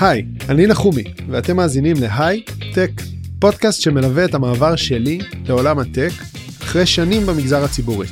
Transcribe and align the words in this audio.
היי, 0.00 0.24
אני 0.48 0.66
נחומי, 0.66 1.04
ואתם 1.30 1.56
מאזינים 1.56 1.96
להיי 2.00 2.42
טק, 2.74 2.90
פודקאסט 3.38 3.80
שמלווה 3.80 4.24
את 4.24 4.34
המעבר 4.34 4.76
שלי 4.76 5.18
לעולם 5.46 5.78
הטק 5.78 6.10
אחרי 6.62 6.86
שנים 6.86 7.26
במגזר 7.26 7.64
הציבורי. 7.64 8.06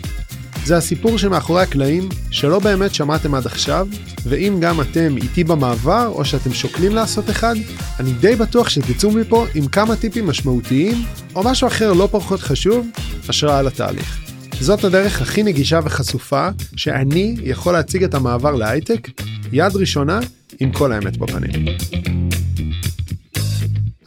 זה 0.65 0.77
הסיפור 0.77 1.19
שמאחורי 1.19 1.63
הקלעים 1.63 2.09
שלא 2.31 2.59
באמת 2.59 2.95
שמעתם 2.95 3.35
עד 3.35 3.47
עכשיו, 3.47 3.89
ואם 4.25 4.57
גם 4.61 4.81
אתם 4.81 5.17
איתי 5.17 5.45
במעבר 5.45 6.13
או 6.15 6.25
שאתם 6.25 6.53
שוקלים 6.53 6.95
לעשות 6.95 7.31
אחד, 7.31 7.55
אני 8.01 8.13
די 8.13 8.37
בטוח 8.37 8.69
שתצאו 8.69 9.11
מפה 9.11 9.47
עם 9.55 9.67
כמה 9.67 9.97
טיפים 9.97 10.27
משמעותיים, 10.27 11.05
או 11.35 11.43
משהו 11.45 11.69
אחר 11.69 11.93
לא 11.93 12.09
פחות 12.11 12.41
חשוב, 12.41 12.87
השראה 13.29 13.63
לתהליך. 13.63 14.19
זאת 14.61 14.85
הדרך 14.85 15.23
הכי 15.23 15.43
נגישה 15.43 15.81
וחשופה 15.85 16.49
שאני 16.77 17.37
יכול 17.43 17.73
להציג 17.73 18.05
את 18.05 18.15
המעבר 18.15 18.55
להייטק, 18.55 19.09
יד 19.53 19.77
ראשונה, 19.77 20.21
עם 20.61 20.73
כל 20.73 20.93
האמת 20.93 21.17
בפנים. 21.17 21.51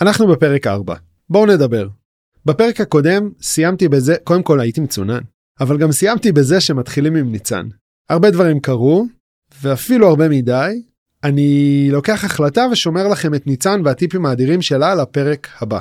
אנחנו 0.01 0.27
בפרק 0.27 0.67
4. 0.67 0.95
בואו 1.29 1.45
נדבר. 1.45 1.87
בפרק 2.45 2.81
הקודם 2.81 3.29
סיימתי 3.41 3.87
בזה, 3.87 4.15
קודם 4.23 4.43
כל 4.43 4.59
הייתי 4.59 4.81
מצונן, 4.81 5.19
אבל 5.59 5.77
גם 5.77 5.91
סיימתי 5.91 6.31
בזה 6.31 6.61
שמתחילים 6.61 7.15
עם 7.15 7.31
ניצן. 7.31 7.67
הרבה 8.09 8.31
דברים 8.31 8.59
קרו, 8.59 9.05
ואפילו 9.61 10.07
הרבה 10.07 10.29
מדי. 10.29 10.81
אני 11.23 11.87
לוקח 11.91 12.25
החלטה 12.25 12.65
ושומר 12.71 13.07
לכם 13.07 13.33
את 13.33 13.47
ניצן 13.47 13.81
והטיפים 13.85 14.25
האדירים 14.25 14.61
שלה 14.61 14.95
לפרק 14.95 15.47
הבא. 15.61 15.79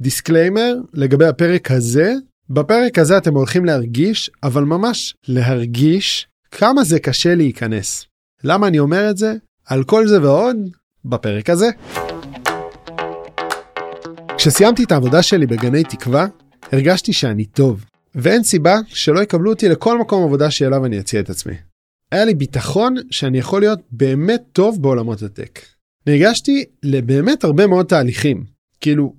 disclaimer 0.00 0.74
לגבי 0.92 1.26
הפרק 1.26 1.70
הזה, 1.70 2.14
בפרק 2.50 2.98
הזה 2.98 3.18
אתם 3.18 3.34
הולכים 3.34 3.64
להרגיש, 3.64 4.30
אבל 4.42 4.64
ממש 4.64 5.14
להרגיש, 5.28 6.28
כמה 6.50 6.84
זה 6.84 6.98
קשה 6.98 7.34
להיכנס. 7.34 8.06
למה 8.44 8.68
אני 8.68 8.78
אומר 8.78 9.10
את 9.10 9.16
זה? 9.16 9.34
על 9.70 9.84
כל 9.84 10.06
זה 10.06 10.22
ועוד, 10.22 10.56
בפרק 11.04 11.50
הזה. 11.50 11.70
כשסיימתי 14.36 14.84
את 14.84 14.92
העבודה 14.92 15.22
שלי 15.22 15.46
בגני 15.46 15.84
תקווה, 15.84 16.26
הרגשתי 16.72 17.12
שאני 17.12 17.44
טוב, 17.44 17.84
ואין 18.14 18.42
סיבה 18.42 18.78
שלא 18.86 19.20
יקבלו 19.20 19.50
אותי 19.50 19.68
לכל 19.68 19.98
מקום 19.98 20.24
עבודה 20.24 20.50
שאליו 20.50 20.86
אני 20.86 21.00
אציע 21.00 21.20
את 21.20 21.30
עצמי. 21.30 21.54
היה 22.12 22.24
לי 22.24 22.34
ביטחון 22.34 22.94
שאני 23.10 23.38
יכול 23.38 23.60
להיות 23.60 23.78
באמת 23.92 24.42
טוב 24.52 24.82
בעולמות 24.82 25.22
הטק. 25.22 25.60
ניגשתי 26.06 26.64
לבאמת 26.82 27.44
הרבה 27.44 27.66
מאוד 27.66 27.86
תהליכים, 27.86 28.44
כאילו, 28.80 29.14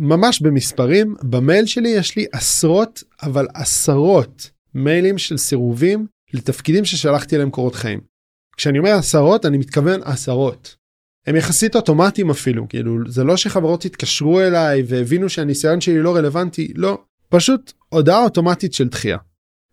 ממש 0.00 0.42
במספרים, 0.42 1.14
במייל 1.22 1.66
שלי 1.66 1.88
יש 1.88 2.16
לי 2.16 2.26
עשרות, 2.32 3.02
אבל 3.22 3.46
עשרות 3.54 4.50
מיילים 4.74 5.18
של 5.18 5.36
סירובים 5.36 6.06
לתפקידים 6.34 6.84
ששלחתי 6.84 7.36
אליהם 7.36 7.50
קורות 7.50 7.74
חיים. 7.74 8.15
כשאני 8.56 8.78
אומר 8.78 8.90
עשרות, 8.90 9.46
אני 9.46 9.58
מתכוון 9.58 10.00
עשרות. 10.04 10.76
הם 11.26 11.36
יחסית 11.36 11.76
אוטומטיים 11.76 12.30
אפילו, 12.30 12.68
כאילו, 12.68 12.98
זה 13.08 13.24
לא 13.24 13.36
שחברות 13.36 13.84
התקשרו 13.84 14.40
אליי 14.40 14.82
והבינו 14.86 15.28
שהניסיון 15.28 15.80
שלי 15.80 15.98
לא 15.98 16.16
רלוונטי, 16.16 16.72
לא. 16.76 16.98
פשוט 17.28 17.72
הודעה 17.88 18.24
אוטומטית 18.24 18.74
של 18.74 18.88
דחייה. 18.88 19.18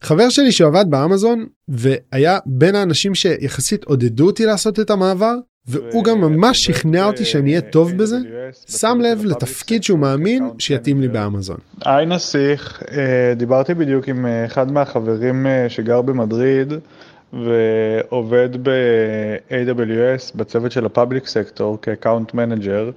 חבר 0.01 0.29
שלי 0.29 0.51
שעבד 0.51 0.85
באמזון 0.89 1.45
והיה 1.67 2.39
בין 2.45 2.75
האנשים 2.75 3.15
שיחסית 3.15 3.83
עודדו 3.83 4.25
אותי 4.25 4.45
לעשות 4.45 4.79
את 4.79 4.89
המעבר 4.89 5.35
והוא 5.67 6.03
גם 6.03 6.21
ממש 6.21 6.65
שכנע 6.65 7.05
אותי 7.05 7.25
שאני 7.25 7.49
אהיה 7.49 7.61
טוב 7.61 7.97
בזה, 7.97 8.17
שם 8.67 8.99
לב 9.01 9.25
לתפקיד 9.25 9.83
שהוא 9.83 9.99
מאמין 9.99 10.49
שיתאים 10.59 11.01
לי 11.01 11.07
באמזון. 11.07 11.57
היי 11.85 12.05
נסיך, 12.05 12.83
אה, 12.91 13.33
דיברתי 13.35 13.73
בדיוק 13.73 14.07
עם 14.07 14.25
אה, 14.25 14.45
אחד 14.45 14.71
מהחברים 14.71 15.47
אה, 15.47 15.69
שגר 15.69 16.01
במדריד 16.01 16.73
ועובד 17.33 18.49
ב-AWS 18.63 20.37
בצוות 20.37 20.71
של 20.71 20.85
ה 20.85 20.91
public 20.91 21.27
sector 21.27 21.81
כ 21.81 21.93
account 21.93 22.33
manager. 22.33 22.91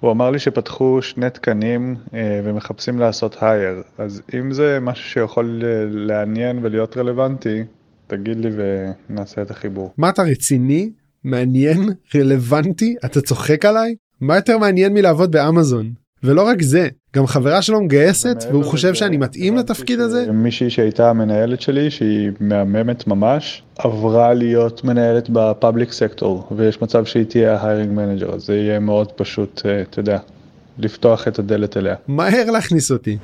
הוא 0.00 0.10
אמר 0.10 0.30
לי 0.30 0.38
שפתחו 0.38 1.02
שני 1.02 1.30
תקנים 1.30 1.96
אה, 2.14 2.40
ומחפשים 2.44 2.98
לעשות 2.98 3.36
hire, 3.40 3.82
אז 3.98 4.22
אם 4.34 4.52
זה 4.52 4.78
משהו 4.80 5.10
שיכול 5.10 5.62
לעניין 5.90 6.58
ולהיות 6.62 6.96
רלוונטי, 6.96 7.64
תגיד 8.06 8.38
לי 8.38 8.50
ונעשה 9.08 9.42
את 9.42 9.50
החיבור. 9.50 9.92
מה 9.98 10.08
אתה 10.08 10.22
רציני? 10.22 10.90
מעניין? 11.24 11.78
רלוונטי? 12.14 12.96
אתה 13.04 13.20
צוחק 13.20 13.64
עליי? 13.64 13.94
מה 14.20 14.36
יותר 14.36 14.58
מעניין 14.58 14.94
מלעבוד 14.94 15.32
באמזון? 15.32 16.01
ולא 16.24 16.42
רק 16.42 16.62
זה, 16.62 16.88
גם 17.16 17.26
חברה 17.26 17.62
שלו 17.62 17.80
מגייסת 17.80 18.44
והוא 18.50 18.64
חושב 18.64 18.94
שאני 18.94 19.16
מתאים 19.16 19.56
לתפקיד 19.56 20.00
הזה. 20.00 20.32
מישהי 20.32 20.70
שהייתה 20.70 21.10
המנהלת 21.10 21.60
שלי 21.60 21.90
שהיא 21.90 22.30
מהממת 22.40 23.06
ממש 23.06 23.62
עברה 23.78 24.34
להיות 24.34 24.84
מנהלת 24.84 25.30
ב 25.30 25.39
public 25.39 25.92
sector 25.92 26.48
ויש 26.56 26.82
מצב 26.82 27.04
שהיא 27.04 27.24
תהיה 27.24 27.56
ה 27.56 27.61
hiring 27.61 27.92
manager 27.92 28.34
אז 28.34 28.42
זה 28.42 28.56
יהיה 28.56 28.78
מאוד 28.78 29.12
פשוט 29.12 29.62
אה, 29.66 29.82
אתה 29.82 30.00
יודע 30.00 30.18
לפתוח 30.78 31.28
את 31.28 31.38
הדלת 31.38 31.76
אליה. 31.76 31.94
מהר 32.08 32.50
להכניס 32.50 32.90
אותי. 32.90 33.18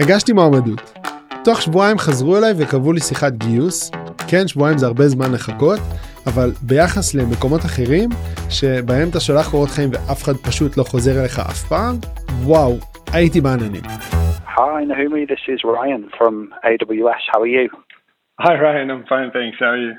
הגשתי 0.00 0.32
מועמדות. 0.32 0.92
תוך 1.44 1.62
שבועיים 1.62 1.98
חזרו 1.98 2.36
אליי 2.36 2.54
וקבעו 2.56 2.92
לי 2.92 3.00
שיחת 3.00 3.32
גיוס. 3.32 3.90
כן 4.28 4.48
שבועיים 4.48 4.78
זה 4.78 4.86
הרבה 4.86 5.08
זמן 5.08 5.32
לחכות 5.32 5.80
אבל 6.26 6.50
ביחס 6.68 7.14
למקומות 7.14 7.60
אחרים, 7.60 8.08
שבהם 8.50 9.08
אתה 9.10 9.20
שולח 9.20 9.50
קורות 9.50 9.68
חיים 9.68 9.90
ואף 9.92 10.22
אחד 10.24 10.36
פשוט 10.46 10.76
לא 10.76 10.82
חוזר 10.82 11.20
אליך 11.20 11.38
אף 11.38 11.60
פעם, 11.68 11.94
וואו, 12.48 12.72
הייתי 13.12 13.40
בעננים. 13.40 13.82
Hi 14.56 14.84
Nahumi, 14.90 15.22
this 15.32 15.44
is 15.54 15.60
Ryan 15.64 16.02
from 16.18 16.34
AWS. 16.64 17.22
How 17.32 17.40
are 17.44 17.52
you? 17.56 17.66
Hi 18.44 18.54
Ryan, 18.64 18.90
I'm 18.94 19.04
fine, 19.12 19.30
thanks. 19.36 19.56
How 19.60 19.72
are 19.74 19.82
you? 19.86 19.94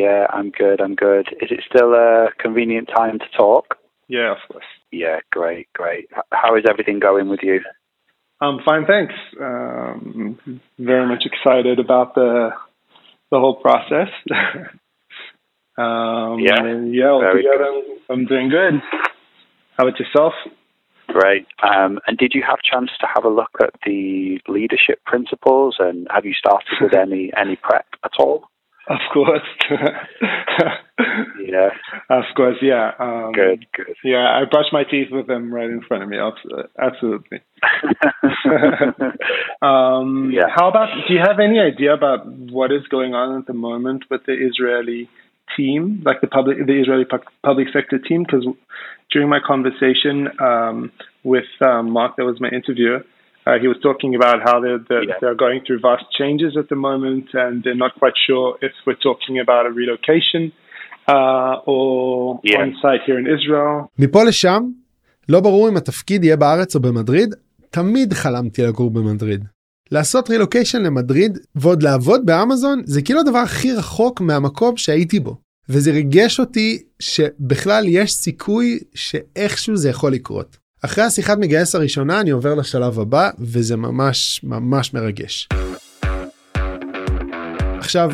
Yeah, 0.00 0.22
I'm 0.36 0.50
good, 0.62 0.78
I'm 0.84 0.96
good. 1.06 1.26
Is 1.42 1.50
it 1.54 1.60
still 1.70 1.90
a 1.94 2.28
convenient 2.44 2.86
time 3.00 3.16
to 3.24 3.28
talk? 3.42 3.66
Yeah, 4.16 4.30
of 4.36 4.42
course. 4.50 4.70
Yeah, 5.02 5.18
great, 5.38 5.66
great. 5.80 6.06
How 6.42 6.50
is 6.58 6.64
everything 6.72 6.98
going 7.08 7.28
with 7.32 7.42
you? 7.48 7.58
I'm 8.40 8.58
fine, 8.68 8.84
thanks. 8.94 9.16
Um, 9.48 10.38
very 10.90 11.06
much 11.12 11.24
excited 11.30 11.78
about 11.86 12.08
the 12.14 12.50
the 13.32 13.38
whole 13.42 13.56
process. 13.66 14.10
Um, 15.78 16.40
yeah. 16.40 16.58
And 16.58 16.94
yeah, 16.94 17.10
altogether, 17.10 17.64
I'm, 17.64 18.20
I'm 18.20 18.26
doing 18.26 18.50
good. 18.50 18.82
How 19.76 19.86
about 19.86 19.98
yourself? 20.00 20.32
Great. 21.06 21.46
Um, 21.62 22.00
and 22.06 22.18
did 22.18 22.32
you 22.34 22.42
have 22.46 22.58
a 22.58 22.76
chance 22.76 22.90
to 23.00 23.06
have 23.14 23.24
a 23.24 23.28
look 23.28 23.52
at 23.62 23.74
the 23.86 24.40
leadership 24.48 25.02
principles 25.06 25.76
and 25.78 26.06
have 26.10 26.26
you 26.26 26.34
started 26.34 26.68
with 26.80 26.94
any 26.98 27.30
any 27.36 27.56
prep 27.56 27.86
at 28.04 28.12
all? 28.18 28.48
Of 28.90 29.00
course. 29.12 29.42
yeah. 31.46 31.68
Of 32.08 32.24
course, 32.34 32.56
yeah. 32.62 32.92
Um, 32.98 33.32
good, 33.32 33.66
good. 33.76 33.94
Yeah, 34.02 34.40
I 34.40 34.44
brush 34.50 34.66
my 34.72 34.84
teeth 34.84 35.08
with 35.10 35.26
them 35.26 35.52
right 35.52 35.68
in 35.68 35.82
front 35.82 36.02
of 36.04 36.08
me. 36.08 36.16
Absolutely. 36.80 37.40
um, 39.60 40.30
Yeah. 40.32 40.46
How 40.54 40.68
about, 40.70 40.88
do 41.06 41.12
you 41.12 41.20
have 41.20 41.38
any 41.38 41.60
idea 41.60 41.92
about 41.92 42.26
what 42.26 42.72
is 42.72 42.86
going 42.90 43.12
on 43.12 43.38
at 43.38 43.46
the 43.46 43.52
moment 43.52 44.04
with 44.10 44.24
the 44.24 44.32
Israeli 44.32 45.10
team, 45.57 45.81
like 46.07 46.19
the 46.25 46.31
public, 46.37 46.55
the 46.71 46.77
Israeli 46.83 47.05
pu- 47.11 47.29
public 47.49 47.67
sector 47.75 47.97
team? 48.07 48.19
Because 48.25 48.45
during 49.11 49.29
my 49.35 49.41
conversation 49.51 50.15
um, 50.49 50.77
with 51.31 51.51
um, 51.69 51.85
Mark, 51.97 52.11
that 52.17 52.25
was 52.31 52.37
my 52.45 52.49
interviewer, 52.59 52.99
uh, 53.47 53.57
he 53.63 53.67
was 53.73 53.79
talking 53.87 54.11
about 54.19 54.37
how 54.47 54.55
they're, 54.63 54.81
they're, 54.89 55.05
Yeah. 55.09 55.19
they're 55.21 55.39
going 55.45 55.59
through 55.65 55.79
vast 55.89 56.05
changes 56.19 56.51
at 56.61 56.67
the 56.71 56.79
moment 56.89 57.25
and 57.43 57.53
they're 57.63 57.81
not 57.85 57.93
quite 58.01 58.17
sure 58.27 58.47
if 58.67 58.73
we're 58.85 59.01
talking 59.09 59.35
about 59.45 59.63
a 59.69 59.71
relocation 59.81 60.43
uh, 61.15 61.55
or 61.73 62.39
Yeah. 62.51 62.61
on 62.61 62.69
site 62.81 63.03
here 63.07 63.19
in 63.23 63.27
Israel. 63.35 63.87
מפה 63.99 64.23
לשם, 64.23 64.63
לא 65.29 65.39
ברור 65.39 65.69
אם 65.69 65.77
התפקיד 65.77 66.23
יהיה 66.23 66.35
בארץ 66.37 66.75
או 66.75 66.79
במדריד, 66.81 67.29
תמיד 67.69 68.13
חלמתי 68.13 68.61
לגור 68.61 68.91
במדריד. 68.91 69.45
לעשות 69.91 70.29
רילוקיישן 70.29 70.83
למדריד 70.83 71.37
ועוד 71.55 71.83
לעבוד 71.83 72.25
באמזון 72.25 72.81
זה 72.85 73.01
כאילו 73.01 73.19
הדבר 73.19 73.37
הכי 73.37 73.71
רחוק 73.71 74.21
מהמקום 74.21 74.77
שהייתי 74.77 75.19
בו. 75.19 75.35
וזה 75.68 75.90
ריגש 75.90 76.40
אותי 76.40 76.82
שבכלל 77.00 77.84
יש 77.88 78.12
סיכוי 78.12 78.78
שאיכשהו 78.94 79.76
זה 79.76 79.88
יכול 79.90 80.12
לקרות. 80.12 80.56
אחרי 80.84 81.04
השיחת 81.04 81.38
מגייס 81.38 81.74
הראשונה 81.74 82.20
אני 82.20 82.30
עובר 82.30 82.54
לשלב 82.54 83.00
הבא 83.00 83.30
וזה 83.38 83.76
ממש 83.76 84.40
ממש 84.44 84.94
מרגש. 84.94 85.48
עכשיו 87.78 88.10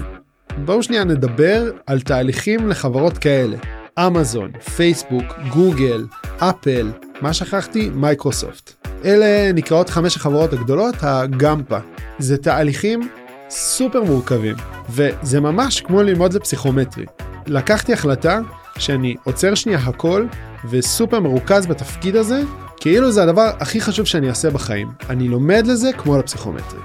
בואו 0.65 0.83
שנייה 0.83 1.05
נדבר 1.05 1.71
על 1.87 2.01
תהליכים 2.01 2.69
לחברות 2.69 3.19
כאלה. 3.19 3.57
אמזון, 3.99 4.53
פייסבוק, 4.61 5.25
גוגל, 5.53 6.07
אפל, 6.39 6.93
מה 7.21 7.33
שכחתי? 7.33 7.91
מייקרוסופט. 7.95 8.87
אלה 9.05 9.53
נקראות 9.53 9.91
חמש 9.91 10.17
החברות 10.17 10.53
הגדולות, 10.53 10.95
הגמפה. 11.01 11.79
זה 12.19 12.37
תהליכים 12.37 13.09
סופר 13.51 14.03
מורכבים, 14.03 14.57
וזה 14.91 15.41
ממש 15.41 15.81
כמו 15.81 16.03
ללמוד 16.03 16.33
לפסיכומטרי. 16.33 17.05
לקחתי 17.47 17.93
החלטה 17.93 18.41
שאני 18.79 19.17
עוצר 19.25 19.55
שנייה 19.55 19.79
הכל 19.79 20.27
וסופר 20.71 21.21
מרוכז 21.21 21.67
בתפקיד 21.67 22.17
הזה, 22.17 22.43
כאילו 22.77 23.13
זה 23.13 23.23
הדבר 23.23 23.51
הכי 23.61 23.81
חשוב 23.81 24.07
שאני 24.07 24.29
אעשה 24.29 24.51
בחיים. 24.51 24.89
אני 25.11 25.29
לומד 25.29 25.67
לזה 25.67 25.93
כמו 25.93 26.19
לפסיכומטרי. 26.19 26.81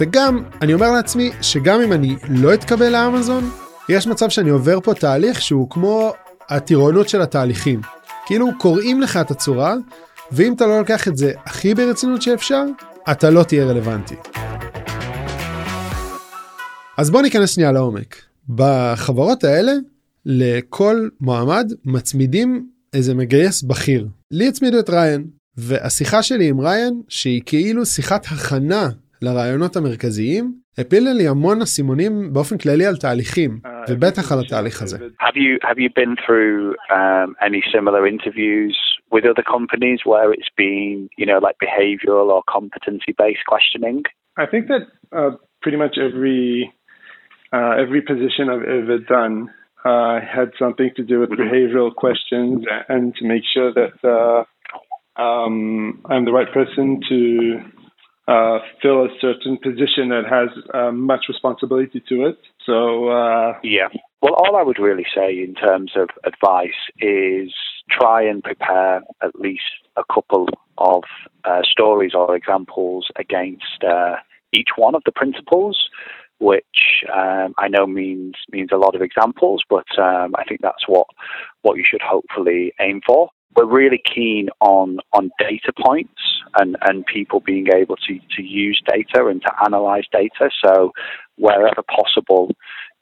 וגם, 0.00 0.42
אני 0.62 0.74
אומר 0.74 0.90
לעצמי 0.90 1.32
שגם 1.42 1.80
אם 1.80 1.92
אני 1.92 2.16
לא 2.28 2.54
אתקבל 2.54 2.88
לאמזון, 2.88 3.50
יש 3.88 4.06
מצב 4.06 4.28
שאני 4.28 4.50
עובר 4.50 4.80
פה 4.80 4.94
תהליך 4.94 5.42
שהוא 5.42 5.70
כמו 5.70 6.12
הטירונות 6.48 7.08
של 7.08 7.22
התהליכים. 7.22 7.80
כאילו 8.26 8.46
קוראים 8.58 9.00
לך 9.00 9.16
את 9.16 9.30
הצורה, 9.30 9.74
ואם 10.32 10.52
אתה 10.52 10.66
לא 10.66 10.78
לוקח 10.78 11.08
את 11.08 11.16
זה 11.16 11.32
הכי 11.46 11.74
ברצינות 11.74 12.22
שאפשר, 12.22 12.64
אתה 13.10 13.30
לא 13.30 13.42
תהיה 13.42 13.64
רלוונטי. 13.64 14.14
אז 16.96 17.10
בוא 17.10 17.22
ניכנס 17.22 17.50
שנייה 17.50 17.72
לעומק. 17.72 18.16
בחברות 18.48 19.44
האלה, 19.44 19.72
לכל 20.28 20.96
מועמד 21.20 21.66
מצמידים 21.84 22.66
איזה 22.94 23.14
מגייס 23.14 23.62
בכיר. 23.62 24.06
לי 24.30 24.48
הצמידו 24.48 24.80
את 24.80 24.90
ריין, 24.90 25.22
והשיחה 25.56 26.22
שלי 26.22 26.48
עם 26.48 26.60
ריין, 26.60 26.94
שהיא 27.08 27.42
כאילו 27.46 27.84
שיחת 27.84 28.24
הכנה 28.24 28.86
לרעיונות 29.22 29.76
המרכזיים, 29.76 30.52
הפילה 30.78 31.12
לי 31.12 31.28
המון 31.28 31.60
אסימונים 31.62 32.12
באופן 32.32 32.58
כללי 32.58 32.86
על 32.86 32.96
תהליכים, 32.96 33.50
ובטח 33.88 34.32
על 34.32 34.38
התהליך 34.46 34.82
הזה. 34.82 34.96
Have 34.98 35.36
you 35.36 35.52
have 35.68 35.78
you 35.84 35.90
been 36.00 36.14
through 36.24 36.74
um, 36.98 37.28
any 37.48 37.62
similar 37.74 38.02
interviews 38.14 38.76
with 39.12 39.24
other 39.32 39.46
companies 39.56 39.98
where 40.10 40.28
it's 40.36 40.52
been 40.62 41.08
you 41.20 41.26
know 41.30 41.38
like 41.46 41.56
behavioral 41.68 42.28
or 42.34 42.40
competency 42.56 43.12
based 43.22 43.44
questioning? 43.52 43.98
I 44.44 44.46
think 44.52 44.64
that 44.72 44.84
uh, 45.18 45.32
pretty 45.62 45.78
much 45.84 45.94
every 46.08 46.44
uh, 47.56 47.72
every 47.84 48.02
position 48.12 48.44
I've 48.52 48.68
ever 48.80 48.98
done 49.18 49.34
uh, 49.84 50.20
had 50.20 50.52
something 50.58 50.90
to 50.96 51.02
do 51.02 51.20
with 51.20 51.30
behavioral 51.30 51.94
questions 51.94 52.64
and 52.88 53.14
to 53.16 53.24
make 53.24 53.42
sure 53.52 53.72
that 53.72 53.94
uh, 54.04 55.20
um, 55.20 56.02
I'm 56.06 56.24
the 56.24 56.32
right 56.32 56.52
person 56.52 57.00
to 57.08 57.60
uh, 58.28 58.58
fill 58.82 59.04
a 59.04 59.08
certain 59.20 59.56
position 59.56 60.10
that 60.10 60.24
has 60.28 60.50
uh, 60.74 60.92
much 60.92 61.24
responsibility 61.28 62.02
to 62.08 62.26
it. 62.26 62.38
So 62.64 63.08
uh, 63.08 63.58
Yeah. 63.62 63.88
Well, 64.20 64.34
all 64.34 64.56
I 64.56 64.62
would 64.62 64.78
really 64.78 65.06
say 65.14 65.30
in 65.30 65.54
terms 65.54 65.92
of 65.96 66.08
advice 66.24 66.80
is 66.98 67.54
try 67.88 68.22
and 68.22 68.42
prepare 68.42 69.02
at 69.22 69.34
least 69.36 69.62
a 69.96 70.02
couple 70.12 70.48
of 70.76 71.04
uh, 71.44 71.62
stories 71.62 72.12
or 72.14 72.34
examples 72.34 73.06
against 73.16 73.84
uh, 73.88 74.16
each 74.52 74.70
one 74.76 74.94
of 74.94 75.02
the 75.04 75.12
principles, 75.12 75.88
which 76.38 77.04
um, 77.14 77.54
I 77.58 77.68
know 77.68 77.86
means 77.86 78.34
means 78.50 78.70
a 78.72 78.76
lot 78.76 78.94
of 78.94 79.02
examples, 79.02 79.62
but 79.68 79.86
um, 79.98 80.34
I 80.36 80.44
think 80.44 80.60
that's 80.62 80.86
what 80.86 81.06
what 81.62 81.76
you 81.76 81.84
should 81.88 82.02
hopefully 82.02 82.72
aim 82.80 83.00
for. 83.06 83.30
We're 83.56 83.66
really 83.66 84.00
keen 84.14 84.48
on 84.60 84.98
on 85.12 85.30
data 85.38 85.72
points 85.84 86.20
and, 86.56 86.76
and 86.82 87.04
people 87.06 87.40
being 87.40 87.66
able 87.74 87.96
to, 87.96 88.18
to 88.36 88.42
use 88.42 88.80
data 88.86 89.26
and 89.26 89.42
to 89.42 89.52
analyze 89.64 90.04
data. 90.12 90.50
So 90.64 90.92
wherever 91.36 91.82
possible, 91.82 92.50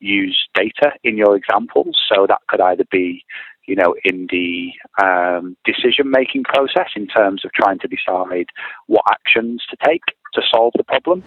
use 0.01 0.49
data 0.55 0.93
in 1.05 1.17
your 1.17 1.37
examples. 1.37 1.97
So 2.09 2.27
that 2.29 2.41
could 2.49 2.61
either 2.61 2.85
be, 2.91 3.25
you 3.67 3.77
know, 3.77 3.95
in 4.05 4.29
the 4.31 4.73
um, 5.03 5.57
decision 5.65 6.11
making 6.11 6.45
process 6.45 6.91
in 6.95 7.07
terms 7.07 7.45
of 7.45 7.53
trying 7.53 7.79
to 7.81 7.89
decide 7.89 8.47
what 8.87 9.05
actions 9.11 9.63
to 9.71 9.77
take 9.85 10.03
to 10.35 10.43
solve 10.53 10.73
the 10.77 10.85
problem. 10.85 11.23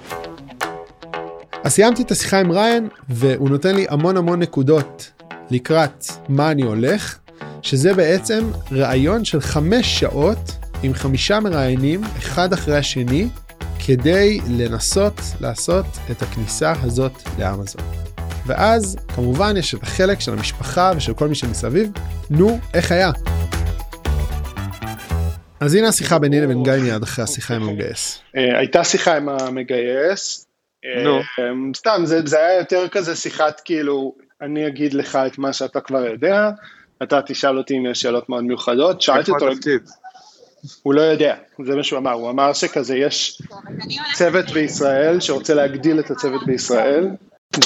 אז 1.64 1.72
סיימתי 1.72 2.02
את 2.02 2.12
השיחה 2.12 2.40
עם 2.40 2.52
ריין, 2.52 2.88
והוא 3.10 3.50
נותן 3.50 3.76
לי 3.76 3.86
המון 3.90 4.18
המון 4.18 4.40
נקודות 4.40 5.12
לקראת 5.52 6.06
מה 6.30 6.52
אני 6.52 6.62
הולך, 6.62 7.18
שזה 7.62 7.94
בעצם 7.94 8.52
ראיון 8.72 9.26
של 9.26 9.42
חמש 9.42 10.00
שעות 10.00 10.52
עם 10.84 10.94
חמישה 10.94 11.40
מראיינים, 11.40 12.02
אחד 12.04 12.54
אחרי 12.54 12.78
השני, 12.78 13.28
כדי 13.86 14.40
לנסות 14.50 15.22
לעשות 15.42 15.86
את 16.12 16.22
הכניסה 16.22 16.74
הזאת 16.82 17.22
לאמזון. 17.40 17.82
ואז 18.46 18.98
כמובן 19.16 19.58
יש 19.58 19.76
את 19.76 19.84
החלק 19.84 20.20
של 20.20 20.34
המשפחה 20.34 20.92
ושל 20.96 21.14
כל 21.14 21.28
מי 21.28 21.36
שמסביב, 21.36 21.92
נו, 22.30 22.60
איך 22.74 22.92
היה? 22.92 23.12
אז 25.60 25.76
הנה 25.76 25.88
השיחה 25.88 26.20
ביני 26.20 26.42
לבין 26.42 26.64
גיא 26.64 26.74
מיד 26.74 27.04
אחרי 27.04 27.24
השיחה 27.24 27.56
עם 27.56 27.64
המגייס. 27.64 28.20
אה, 28.38 28.60
הייתה 28.60 28.84
שיחה 28.84 29.18
עם 29.18 29.30
המגייס. 29.30 30.49
נו. 31.04 31.18
אה, 31.18 31.24
סתם, 31.76 32.02
זה, 32.06 32.22
זה 32.26 32.40
היה 32.40 32.60
יותר 32.60 32.88
כזה 32.88 33.16
שיחת 33.16 33.62
כאילו, 33.66 34.16
אני 34.42 34.68
אגיד 34.68 34.94
לך 34.94 35.16
את 35.28 35.38
מה 35.38 35.54
שאתה 35.54 35.82
כבר 35.82 36.06
יודע, 36.06 36.50
אתה 37.04 37.22
תשאל 37.22 37.58
אותי 37.58 37.78
אם 37.78 37.86
יש 37.86 38.02
שאלות 38.02 38.30
מאוד 38.30 38.44
מיוחדות, 38.44 39.02
שאלתי 39.02 39.32
אותו? 39.32 39.46
הוא 40.84 40.94
לא 40.94 41.02
יודע, 41.02 41.36
זה 41.66 41.76
מה 41.76 41.84
שהוא 41.84 42.00
אמר, 42.00 42.12
הוא 42.12 42.30
אמר 42.30 42.54
שכזה 42.54 42.98
יש 42.98 43.42
צוות 44.14 44.46
בישראל 44.46 45.20
שרוצה 45.20 45.54
להגדיל 45.54 46.00
את 46.00 46.12
הצוות 46.12 46.46
בישראל, 46.46 47.08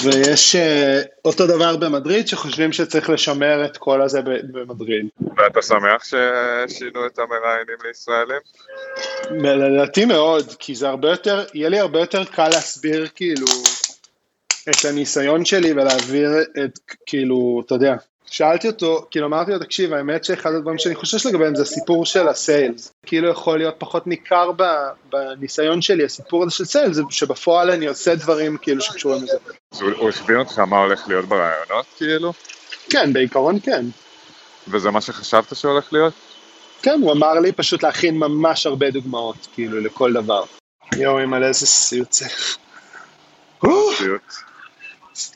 ויש 0.03 0.55
אה, 0.55 1.01
אותו 1.25 1.47
דבר 1.47 1.77
במדריד 1.77 2.27
שחושבים 2.27 2.73
שצריך 2.73 3.09
לשמר 3.09 3.65
את 3.65 3.77
כל 3.77 4.01
הזה 4.01 4.21
במדריד. 4.21 5.07
ואתה 5.37 5.61
שמח 5.61 6.03
ששינו 6.03 7.05
את 7.05 7.19
המראיינים 7.19 7.75
לישראלים? 7.87 8.39
לדעתי 9.43 10.05
מאוד, 10.05 10.53
כי 10.59 10.75
זה 10.75 10.89
הרבה 10.89 11.09
יותר, 11.09 11.45
יהיה 11.53 11.69
לי 11.69 11.79
הרבה 11.79 11.99
יותר 11.99 12.25
קל 12.25 12.49
להסביר 12.49 13.07
כאילו 13.15 13.47
את 14.69 14.85
הניסיון 14.89 15.45
שלי 15.45 15.71
ולהעביר 15.71 16.29
את, 16.65 16.79
כאילו, 17.05 17.61
אתה 17.65 17.75
יודע. 17.75 17.95
שאלתי 18.33 18.67
אותו, 18.67 19.05
כאילו 19.11 19.27
אמרתי 19.27 19.51
לו, 19.51 19.59
תקשיב, 19.59 19.93
האמת 19.93 20.25
שאחד 20.25 20.53
הדברים 20.53 20.77
שאני 20.77 20.95
חושש 20.95 21.25
לגביהם 21.25 21.55
זה 21.55 21.61
הסיפור 21.61 22.05
של 22.05 22.27
הסיילס. 22.27 22.93
כאילו 23.05 23.29
יכול 23.29 23.57
להיות 23.57 23.75
פחות 23.77 24.07
ניכר 24.07 24.51
בניסיון 25.09 25.81
שלי, 25.81 26.05
הסיפור 26.05 26.43
הזה 26.43 26.51
של 26.51 26.65
סיילס, 26.65 26.97
שבפועל 27.09 27.71
אני 27.71 27.87
עושה 27.87 28.15
דברים 28.15 28.57
כאילו 28.57 28.81
שקשורים 28.81 29.23
לזה. 29.23 29.37
הוא 29.97 30.09
הכווין 30.09 30.39
אותך 30.39 30.59
מה 30.59 30.77
הולך 30.77 31.07
להיות 31.07 31.25
ברעיונות 31.25 31.85
כאילו? 31.97 32.33
כן, 32.89 33.13
בעיקרון 33.13 33.59
כן. 33.59 33.85
וזה 34.67 34.91
מה 34.91 35.01
שחשבת 35.01 35.55
שהולך 35.55 35.93
להיות? 35.93 36.13
כן, 36.81 36.99
הוא 37.01 37.11
אמר 37.11 37.33
לי 37.33 37.51
פשוט 37.51 37.83
להכין 37.83 38.17
ממש 38.17 38.65
הרבה 38.65 38.91
דוגמאות, 38.91 39.47
כאילו, 39.53 39.81
לכל 39.81 40.13
דבר. 40.13 40.43
יואו, 40.95 41.19
אימא'לה, 41.19 41.47
איזה 41.47 41.65
סיוט 41.65 42.13
זה. 42.13 42.25
סיוט. 43.97 44.52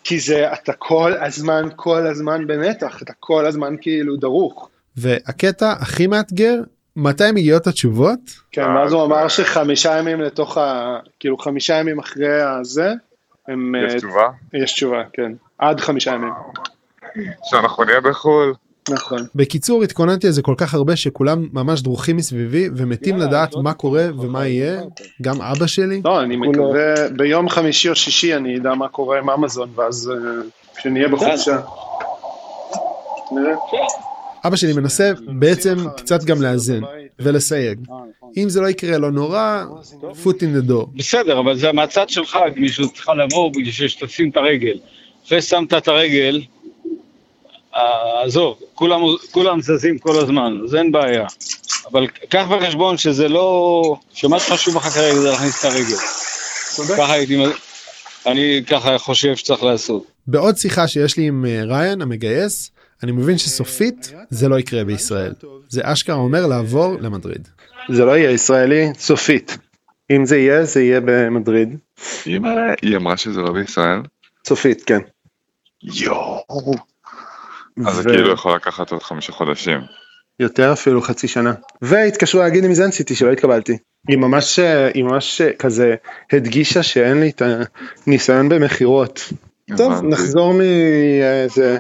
כי 0.03 0.19
זה, 0.19 0.53
אתה 0.53 0.74
כל 0.74 1.13
הזמן, 1.13 1.69
כל 1.75 2.07
הזמן 2.07 2.47
במתח, 2.47 3.01
אתה 3.01 3.13
כל 3.19 3.45
הזמן 3.45 3.75
כאילו 3.81 4.15
דרוך. 4.15 4.69
והקטע 4.97 5.71
הכי 5.71 6.07
מאתגר, 6.07 6.62
מתי 6.95 7.31
מגיעות 7.33 7.68
התשובות? 7.68 8.19
כן, 8.51 8.69
ואז 8.69 8.94
הוא 8.94 9.03
אמר 9.03 9.27
שחמישה 9.27 9.97
ימים 9.97 10.21
לתוך 10.21 10.57
ה... 10.57 10.97
כאילו 11.19 11.38
חמישה 11.38 11.75
ימים 11.75 12.00
אחרי 12.00 12.41
הזה, 12.41 12.94
הם... 13.47 13.75
יש 13.88 13.94
אה, 13.94 13.97
תשובה? 13.97 14.29
יש 14.53 14.74
תשובה, 14.74 15.03
כן. 15.13 15.31
עד 15.57 15.80
חמישה 15.80 16.12
ימים. 16.12 16.33
שאנחנו 17.44 17.83
נהיה 17.83 18.01
בחו"ל. 18.01 18.53
נכון. 18.89 19.19
בקיצור 19.36 19.84
התכוננתי 19.84 20.28
לזה 20.28 20.42
כל 20.42 20.56
כך 20.57 20.73
הרבה 20.73 20.95
שכולם 20.95 21.47
ממש 21.54 21.81
דרוכים 21.81 22.18
מסביבי 22.18 22.69
ומתים 22.76 23.18
לדעת 23.18 23.56
מה 23.56 23.73
קורה 23.73 24.07
ומה 24.19 24.47
יהיה. 24.47 24.81
גם 25.21 25.42
אבא 25.42 25.68
שלי. 25.68 26.02
לא, 26.06 26.21
אני 26.21 26.35
מקווה, 26.35 27.09
ביום 27.09 27.50
חמישי 27.50 27.90
או 27.90 27.95
שישי 27.95 28.35
אני 28.35 28.57
אדע 28.57 28.73
מה 28.73 28.88
קורה 28.88 29.19
עם 29.19 29.30
אמזון, 29.30 29.69
ואז 29.76 30.11
אה, 30.11 30.42
כשנהיה 30.76 31.07
בחופשה. 31.07 31.59
נראה. 33.31 33.56
אבא 34.45 34.56
שלי 34.56 34.73
מנסה 34.73 35.11
בעצם 35.28 35.76
קצת 35.97 36.23
גם 36.23 36.42
לאזן 36.42 36.81
ולסייג. 37.19 37.80
אם 38.38 38.50
זה 38.50 38.61
לא 38.61 38.68
יקרה 38.68 38.97
לא 38.97 39.11
נורא 39.11 39.64
foot 40.23 40.38
in 40.38 40.68
the 40.68 40.69
door. 40.69 40.85
בסדר, 40.95 41.40
אבל 41.40 41.57
זה 41.57 41.71
מהצד 41.71 42.09
שלך, 42.09 42.38
מישהו 42.56 42.90
צריכה 42.90 43.14
לבוא 43.14 43.52
בשביל 43.66 43.88
שתשים 43.88 44.30
את 44.30 44.38
הרגל. 44.38 44.78
אחרי 45.28 45.42
ששמת 45.42 45.73
את 45.73 45.88
הרגל, 45.88 46.42
אה, 46.42 46.56
עזוב, 48.24 48.60
כולם, 48.74 49.02
כולם 49.31 49.62
זזים 49.62 49.98
כל 49.98 50.19
הזמן, 50.19 50.57
אז 50.64 50.76
אין 50.76 50.92
בעיה. 50.92 51.26
אבל 51.92 52.07
קח 52.07 52.46
בחשבון 52.50 52.98
שזה 52.98 53.28
לא, 53.28 53.96
שמה 54.14 54.40
שחשוב 54.40 54.78
לך 54.78 54.84
כרגע 54.84 55.16
זה 55.16 55.30
להכניס 55.30 55.66
את 55.66 55.72
הרגל. 55.72 56.98
ככה 56.98 57.14
הייתי, 57.14 57.44
אני 58.26 58.64
ככה 58.68 58.98
חושב 58.98 59.36
שצריך 59.36 59.64
לעשות. 59.64 60.06
בעוד 60.28 60.57
שיחה 60.57 60.88
שיש 60.88 61.18
לי 61.18 61.28
עם 61.28 61.46
אה, 61.46 61.62
ריין 61.64 62.02
המגייס 62.02 62.72
אני 63.04 63.12
מבין 63.12 63.38
שסופית 63.38 64.14
זה 64.30 64.50
לא 64.50 64.60
יקרה 64.60 64.84
בישראל 64.84 65.34
זה 65.69 65.81
אשכרה 65.84 66.16
אומר 66.16 66.48
לעבור 66.48 66.98
למדריד. 67.02 67.48
זה 67.90 68.06
לא 68.06 68.18
יהיה 68.18 68.31
ישראלי 68.31 68.90
סופית. 68.98 69.57
אם 70.12 70.26
זה 70.26 70.38
יהיה, 70.38 70.64
זה 70.64 70.81
יהיה 70.81 71.00
במדריד. 71.06 71.78
היא 72.26 72.96
אמרה 72.96 73.18
שזה 73.18 73.42
לא 73.42 73.52
בישראל? 73.52 74.00
סופית, 74.48 74.84
כן. 74.84 75.00
יואו. 75.84 76.74
אז 77.86 77.96
זה 77.96 78.02
ו- 78.02 78.04
כאילו 78.04 78.31
יכול 78.31 78.56
לקחת 78.56 78.92
עוד 78.92 79.04
חמישה 79.04 79.34
חודשים. 79.34 79.80
יותר 80.40 80.74
אפילו 80.74 81.02
חצי 81.02 81.28
שנה. 81.28 81.54
והתקשרו 81.81 82.42
להגיד 82.42 82.64
לי 82.64 82.69
מזנסיטי 82.69 83.16
שלא 83.16 83.31
התקבלתי. 83.31 83.78
היא 84.07 84.18
ממש, 84.18 84.60
היא 84.94 85.04
ממש 85.04 85.42
כזה 85.60 85.96
הדגישה 86.31 86.84
שאין 86.84 87.19
לי 87.19 87.30
את 87.30 87.42
הניסיון 88.07 88.50
במכירות. 88.50 89.34
טוב. 89.78 90.04
נחזור 90.04 90.54
מאיזה, 90.54 91.78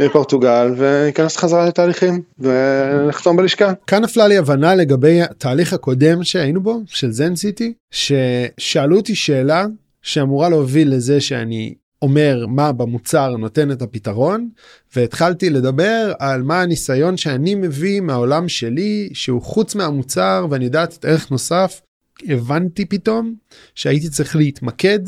מפורטוגל 0.00 0.74
וניכנס 0.76 1.36
חזרה 1.36 1.66
לתהליכים 1.66 2.22
ונחתום 2.38 3.36
בלשכה. 3.36 3.72
כאן 3.86 4.02
נפלה 4.02 4.28
לי 4.28 4.36
הבנה 4.36 4.74
לגבי 4.74 5.22
התהליך 5.22 5.72
הקודם 5.72 6.24
שהיינו 6.24 6.60
בו 6.60 6.80
של 6.86 7.10
זן 7.10 7.36
סיטי 7.36 7.72
ששאלו 7.90 8.96
אותי 8.96 9.14
שאלה 9.14 9.66
שאמורה 10.02 10.48
להוביל 10.48 10.94
לזה 10.94 11.20
שאני 11.20 11.74
אומר 12.02 12.46
מה 12.48 12.72
במוצר 12.72 13.36
נותן 13.36 13.70
את 13.70 13.82
הפתרון 13.82 14.48
והתחלתי 14.96 15.50
לדבר 15.50 16.12
על 16.18 16.42
מה 16.42 16.62
הניסיון 16.62 17.16
שאני 17.16 17.54
מביא 17.54 18.00
מהעולם 18.00 18.48
שלי 18.48 19.08
שהוא 19.12 19.42
חוץ 19.42 19.74
מהמוצר 19.76 20.46
ואני 20.50 20.64
יודע 20.64 20.82
לתת 20.82 21.04
ערך 21.04 21.30
נוסף. 21.30 21.80
הבנתי 22.28 22.86
פתאום 22.86 23.34
שהייתי 23.74 24.08
צריך 24.08 24.36
להתמקד 24.36 24.98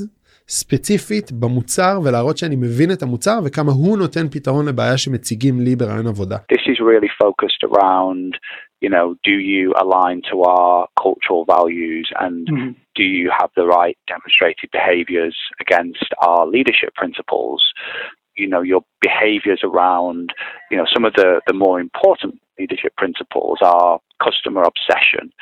ספציפית 0.49 1.32
במוצר 1.32 2.00
ולהראות 2.04 2.38
שאני 2.38 2.56
מבין 2.56 2.92
את 2.92 3.02
המוצר 3.02 3.38
וכמה 3.44 3.72
הוא 3.72 3.99
נותן 3.99 4.28
פתרון 4.28 4.68
לבעיה 4.68 4.99
שמציגים 4.99 5.61
לי 5.61 5.76
ברעיון 5.76 6.06
עבודה. 6.06 6.37
This 6.37 6.64
is 6.72 6.78
really 6.80 7.11
focused 7.25 7.62
around 7.70 8.37
you 8.82 8.90
know, 8.90 9.14
do 9.22 9.34
you 9.52 9.72
align 9.84 10.16
to 10.30 10.42
our 10.42 10.88
cultural 11.00 11.44
values 11.44 12.08
and 12.25 12.49
mm-hmm. 12.49 12.70
Do 12.94 13.02
you 13.02 13.30
have 13.37 13.50
the 13.56 13.66
right 13.66 13.96
demonstrated 14.06 14.70
behaviors 14.72 15.37
against 15.61 16.06
our 16.20 16.46
leadership 16.46 16.94
principles? 16.94 17.62
You 18.37 18.49
know, 18.49 18.62
your 18.62 18.82
behaviors 19.00 19.61
around, 19.62 20.32
you 20.70 20.76
know, 20.76 20.87
some 20.92 21.04
of 21.04 21.14
the, 21.14 21.40
the 21.46 21.52
more 21.52 21.80
important 21.80 22.41
leadership 22.59 22.94
principles 22.97 23.59
are 23.62 23.99
customer 24.23 24.62
obsession. 24.62 25.32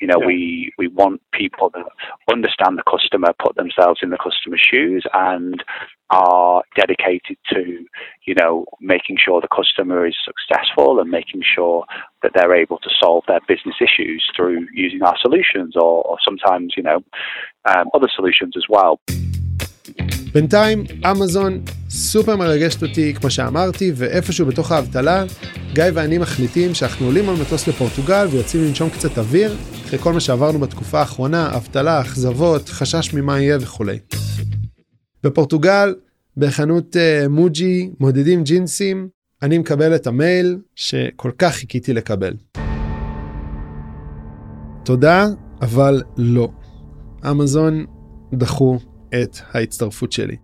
You 0.00 0.06
know, 0.06 0.20
yeah. 0.20 0.26
we 0.26 0.72
we 0.78 0.88
want 0.88 1.20
people 1.32 1.70
that 1.74 1.84
understand 2.30 2.78
the 2.78 2.90
customer, 2.90 3.32
put 3.38 3.56
themselves 3.56 4.00
in 4.02 4.10
the 4.10 4.18
customer's 4.18 4.60
shoes, 4.60 5.04
and 5.12 5.62
are 6.10 6.62
dedicated 6.76 7.36
to, 7.52 7.84
you 8.26 8.34
know, 8.34 8.64
making 8.80 9.16
sure 9.24 9.40
the 9.40 9.48
customer 9.54 10.06
is 10.06 10.16
successful 10.24 10.98
and 10.98 11.08
making 11.08 11.42
sure 11.42 11.84
that 12.22 12.32
they're 12.34 12.54
able 12.54 12.78
to 12.78 12.90
solve 13.00 13.22
their 13.28 13.40
business 13.46 13.76
issues 13.80 14.28
through 14.34 14.66
using 14.72 15.02
our 15.02 15.16
solutions, 15.20 15.76
or, 15.76 16.02
or 16.02 16.18
sometimes, 16.26 16.74
you 16.76 16.82
know, 16.82 17.00
um, 17.66 17.86
other 17.94 18.08
solutions 18.14 18.54
as 18.56 18.64
well. 18.68 19.00
בינתיים 20.34 20.84
אמזון 21.10 21.60
סופר 21.90 22.36
מרגשת 22.36 22.82
אותי 22.82 23.14
כמו 23.14 23.30
שאמרתי 23.30 23.92
ואיפשהו 23.96 24.46
בתוך 24.46 24.72
האבטלה 24.72 25.24
גיא 25.72 25.84
ואני 25.94 26.18
מחליטים 26.18 26.74
שאנחנו 26.74 27.06
עולים 27.06 27.28
על 27.28 27.36
מטוס 27.36 27.68
לפורטוגל 27.68 28.26
ויוצאים 28.30 28.64
לנשום 28.64 28.90
קצת 28.90 29.18
אוויר 29.18 29.56
אחרי 29.84 29.98
כל 29.98 30.12
מה 30.12 30.20
שעברנו 30.20 30.58
בתקופה 30.58 30.98
האחרונה 30.98 31.56
אבטלה 31.56 32.00
אכזבות 32.00 32.68
חשש 32.68 33.14
ממה 33.14 33.40
יהיה 33.40 33.58
וכולי. 33.60 33.98
בפורטוגל 35.24 35.94
בחנות 36.36 36.96
uh, 36.96 37.28
מוג'י 37.28 37.90
מודדים 38.00 38.44
ג'ינסים 38.44 39.08
אני 39.42 39.58
מקבל 39.58 39.94
את 39.94 40.06
המייל 40.06 40.58
שכל 40.74 41.30
כך 41.38 41.54
חיכיתי 41.54 41.92
לקבל. 41.92 42.34
תודה 44.84 45.26
אבל 45.62 46.02
לא. 46.16 46.48
אמזון 47.30 47.84
דחו 48.34 48.78
את 49.14 49.36
ההצטרפות 49.52 50.12
שלי. 50.12 50.36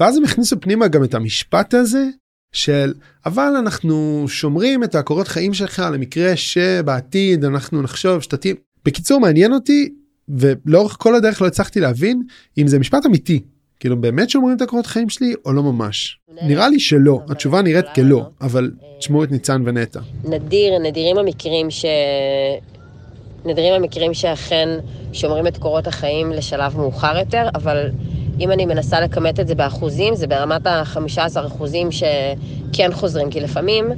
ואז 0.00 0.16
הם 0.16 0.24
הכניסו 0.24 0.60
פנימה 0.60 0.88
גם 0.88 1.04
את 1.04 1.14
המשפט 1.14 1.74
הזה 1.74 2.04
של 2.52 2.94
אבל 3.26 3.52
אנחנו 3.58 4.24
שומרים 4.28 4.84
את 4.84 4.94
הקורות 4.94 5.28
חיים 5.28 5.54
שלך 5.54 5.82
למקרה 5.92 6.36
שבעתיד 6.36 7.44
אנחנו 7.44 7.82
נחשוב 7.82 8.20
שתתאים. 8.20 8.56
בקיצור 8.84 9.20
מעניין 9.20 9.52
אותי 9.52 9.94
ולאורך 10.28 10.96
כל 10.98 11.14
הדרך 11.14 11.42
לא 11.42 11.46
הצלחתי 11.46 11.80
להבין 11.80 12.22
אם 12.58 12.66
זה 12.66 12.78
משפט 12.78 13.06
אמיתי. 13.06 13.42
כאילו 13.80 14.00
באמת 14.00 14.30
שומרים 14.30 14.56
את 14.56 14.62
הקורות 14.62 14.86
חיים 14.86 15.08
שלי 15.08 15.34
או 15.44 15.52
לא 15.52 15.62
ממש. 15.62 16.18
נראה 16.42 16.68
לי 16.68 16.80
שלא, 16.80 17.20
התשובה 17.28 17.62
נראית 17.62 17.86
כלא, 17.94 18.26
אבל 18.40 18.70
תשמעו 18.98 19.24
את 19.24 19.30
ניצן 19.30 19.62
ונטע. 19.66 20.00
נדיר, 20.24 20.78
נדירים 20.78 21.18
המקרים 21.18 21.70
ש... 21.70 21.84
נדירים 23.46 23.74
המקרים 23.74 24.14
שאכן 24.14 24.68
שומרים 25.12 25.46
את 25.46 25.56
קורות 25.56 25.86
החיים 25.86 26.32
לשלב 26.32 26.76
מאוחר 26.76 27.16
יותר, 27.18 27.48
אבל 27.54 27.90
אם 28.40 28.50
אני 28.52 28.66
מנסה 28.66 29.00
לכמת 29.00 29.40
את 29.40 29.48
זה 29.48 29.54
באחוזים, 29.54 30.14
זה 30.14 30.26
ברמת 30.26 30.66
ה-15 30.66 31.46
אחוזים 31.46 31.88
שכן 31.92 32.92
חוזרים, 32.92 33.30
כי 33.30 33.40
לפעמים 33.40 33.92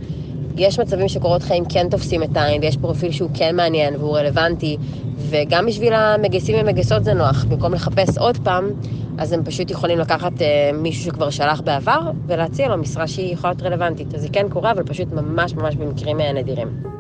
יש 0.57 0.78
מצבים 0.78 1.09
שקורות 1.09 1.43
חיים 1.43 1.64
כן 1.64 1.88
תופסים 1.88 2.23
את 2.23 2.37
העין, 2.37 2.62
ויש 2.62 2.76
פרופיל 2.76 3.12
שהוא 3.12 3.31
כן 3.35 3.57
מעניין 3.57 3.97
והוא 3.97 4.19
רלוונטי, 4.19 4.76
וגם 5.17 5.67
בשביל 5.67 5.93
המגייסים 5.93 6.57
ומגייסות 6.61 7.05
זה 7.05 7.14
נוח, 7.14 7.45
במקום 7.45 7.75
לחפש 7.75 8.19
עוד 8.19 8.38
פעם, 8.45 8.71
אז 9.19 9.33
הם 9.33 9.45
פשוט 9.45 9.71
יכולים 9.71 9.99
לקחת 9.99 10.33
uh, 10.33 10.43
מישהו 10.75 11.05
שכבר 11.05 11.31
שלח 11.31 11.61
בעבר, 11.61 12.11
ולהציע 12.26 12.69
לו 12.69 12.76
משרה 12.76 13.07
שהיא 13.09 13.33
יכולה 13.33 13.52
להיות 13.52 13.62
רלוונטית. 13.62 14.14
אז 14.14 14.21
זה 14.21 14.28
כן 14.33 14.49
קורה, 14.49 14.71
אבל 14.71 14.83
פשוט 14.83 15.12
ממש 15.12 15.55
ממש 15.55 15.75
במקרים 15.76 16.21
נדירים. 16.21 16.98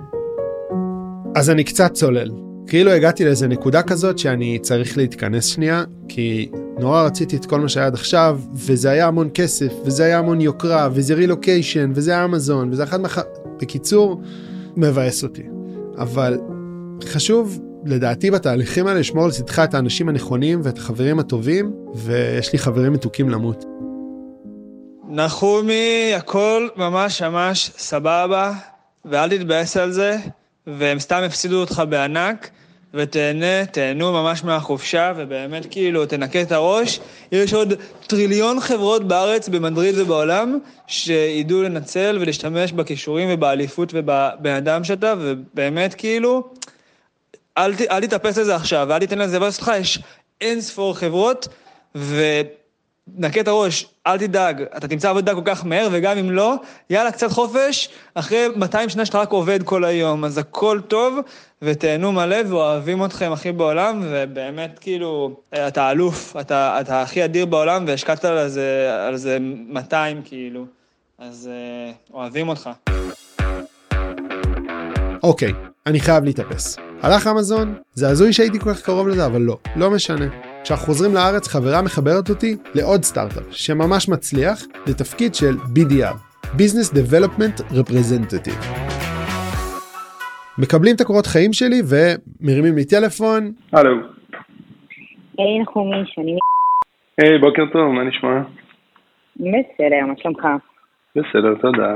אז 1.38 1.50
אני 1.50 1.64
קצת 1.64 1.92
צולל. 1.92 2.30
כאילו 2.66 2.90
הגעתי 2.90 3.24
לאיזה 3.24 3.48
נקודה 3.48 3.82
כזאת 3.82 4.18
שאני 4.18 4.58
צריך 4.58 4.98
להתכנס 4.98 5.46
שנייה, 5.46 5.84
כי 6.08 6.50
נורא 6.78 7.02
רציתי 7.02 7.36
את 7.36 7.46
כל 7.46 7.60
מה 7.60 7.68
שהיה 7.68 7.86
עד 7.86 7.94
עכשיו, 7.94 8.40
וזה 8.54 8.90
היה 8.90 9.06
המון 9.06 9.30
כסף, 9.34 9.72
וזה 9.84 10.04
היה 10.04 10.18
המון 10.18 10.40
יוקרה, 10.40 10.88
וזה 10.92 11.14
רילוקיישן, 11.14 11.92
וזה 11.94 12.10
היה 12.10 12.24
אמזון, 12.24 12.72
וזה 12.72 12.84
אחד 12.84 13.00
מה... 13.00 13.08
בקיצור, 13.60 14.22
מבאס 14.76 15.22
אותי. 15.22 15.42
אבל 15.98 16.38
חשוב 17.04 17.58
לדעתי 17.84 18.30
בתהליכים 18.30 18.86
האלה 18.86 19.00
לשמור 19.00 19.24
על 19.24 19.30
צדך 19.30 19.58
את 19.58 19.74
האנשים 19.74 20.08
הנכונים 20.08 20.60
ואת 20.64 20.78
החברים 20.78 21.18
הטובים, 21.18 21.72
ויש 21.94 22.52
לי 22.52 22.58
חברים 22.58 22.92
מתוקים 22.92 23.30
למות. 23.30 23.64
נחומי, 25.08 26.12
הכל 26.16 26.68
ממש 26.76 27.22
ממש 27.22 27.70
סבבה, 27.78 28.52
ואל 29.04 29.38
תתבאס 29.38 29.76
על 29.76 29.92
זה. 29.92 30.16
והם 30.76 30.98
סתם 30.98 31.22
הפסידו 31.26 31.60
אותך 31.60 31.82
בענק, 31.88 32.50
ותהנה, 32.94 33.66
תהנו 33.66 34.12
ממש 34.12 34.44
מהחופשה, 34.44 35.12
ובאמת 35.16 35.66
כאילו, 35.70 36.06
תנקה 36.06 36.42
את 36.42 36.52
הראש. 36.52 37.00
יש 37.32 37.54
עוד 37.54 37.74
טריליון 38.06 38.60
חברות 38.60 39.08
בארץ, 39.08 39.48
במדריד 39.48 39.98
ובעולם, 39.98 40.58
שידעו 40.86 41.62
לנצל 41.62 42.18
ולהשתמש 42.20 42.72
בכישורים 42.72 43.28
ובאליפות 43.32 43.90
ובבן 43.94 44.54
אדם 44.54 44.84
שאתה, 44.84 45.14
ובאמת 45.18 45.94
כאילו, 45.94 46.50
אל, 47.58 47.72
אל 47.90 48.06
תתאפס 48.06 48.38
לזה 48.38 48.56
עכשיו, 48.56 48.86
ואל 48.88 48.98
תיתן 48.98 49.18
לזה 49.18 49.36
לבאס 49.36 49.58
אותך, 49.58 49.72
יש 49.80 49.98
אין 50.40 50.60
ספור 50.60 50.94
חברות, 50.94 51.48
ו... 51.94 52.22
נקה 53.16 53.40
את 53.40 53.48
הראש, 53.48 53.86
אל 54.06 54.18
תדאג, 54.18 54.62
אתה 54.76 54.88
תמצא 54.88 55.10
עבודה 55.10 55.34
כל 55.34 55.40
כך 55.44 55.66
מהר, 55.66 55.88
וגם 55.92 56.18
אם 56.18 56.30
לא, 56.30 56.54
יאללה, 56.90 57.12
קצת 57.12 57.30
חופש, 57.30 57.88
אחרי 58.14 58.46
200 58.56 58.88
שנה 58.88 59.06
שאתה 59.06 59.18
רק 59.18 59.30
עובד 59.30 59.62
כל 59.62 59.84
היום, 59.84 60.24
אז 60.24 60.38
הכל 60.38 60.80
טוב, 60.88 61.18
ותהנו 61.62 62.12
מלא, 62.12 62.36
ואוהבים 62.48 63.04
אתכם 63.04 63.32
הכי 63.32 63.52
בעולם, 63.52 64.02
ובאמת, 64.04 64.78
כאילו, 64.78 65.40
אתה 65.68 65.90
אלוף, 65.90 66.36
אתה, 66.40 66.80
אתה 66.80 67.02
הכי 67.02 67.24
אדיר 67.24 67.46
בעולם, 67.46 67.84
והשקעת 67.88 68.24
על 68.24 68.48
זה, 68.48 68.96
על 69.06 69.16
זה 69.16 69.38
200, 69.40 70.22
כאילו, 70.24 70.64
אז 71.18 71.50
אה, 71.52 71.92
אוהבים 72.14 72.48
אותך. 72.48 72.70
אוקיי, 75.22 75.52
אני 75.86 76.00
חייב 76.00 76.24
להתאפס. 76.24 76.76
הלך 77.02 77.26
אמזון, 77.26 77.74
זה 77.94 78.08
הזוי 78.08 78.32
שהייתי 78.32 78.58
כל 78.58 78.74
כך 78.74 78.82
קרוב 78.82 79.08
לזה, 79.08 79.26
אבל 79.26 79.40
לא, 79.40 79.58
לא 79.76 79.90
משנה. 79.90 80.47
כשאנחנו 80.64 80.86
חוזרים 80.86 81.14
לארץ 81.14 81.48
חברה 81.48 81.82
מחברת 81.82 82.30
אותי 82.30 82.56
לעוד 82.74 83.02
סטארט-אפ 83.02 83.46
שממש 83.50 84.08
מצליח 84.08 84.58
לתפקיד 84.86 85.34
של 85.34 85.54
BDR, 85.74 86.16
Business 86.44 86.94
Development 86.94 87.60
Representative. 87.72 88.88
מקבלים 90.58 90.94
את 90.96 91.00
הקורות 91.00 91.26
חיים 91.26 91.52
שלי 91.52 91.80
ומרימים 91.90 92.74
לי 92.76 92.84
טלפון. 92.84 93.52
הלו. 93.72 93.96
היי 95.38 95.58
נחומי, 95.62 96.02
שאני... 96.06 96.36
היי, 97.18 97.38
בוקר 97.38 97.62
טוב, 97.72 97.92
מה 97.92 98.04
נשמע? 98.04 98.38
בסדר, 99.36 100.06
מה 100.06 100.14
שלומך? 100.22 100.44
בסדר, 101.16 101.54
תודה. 101.60 101.94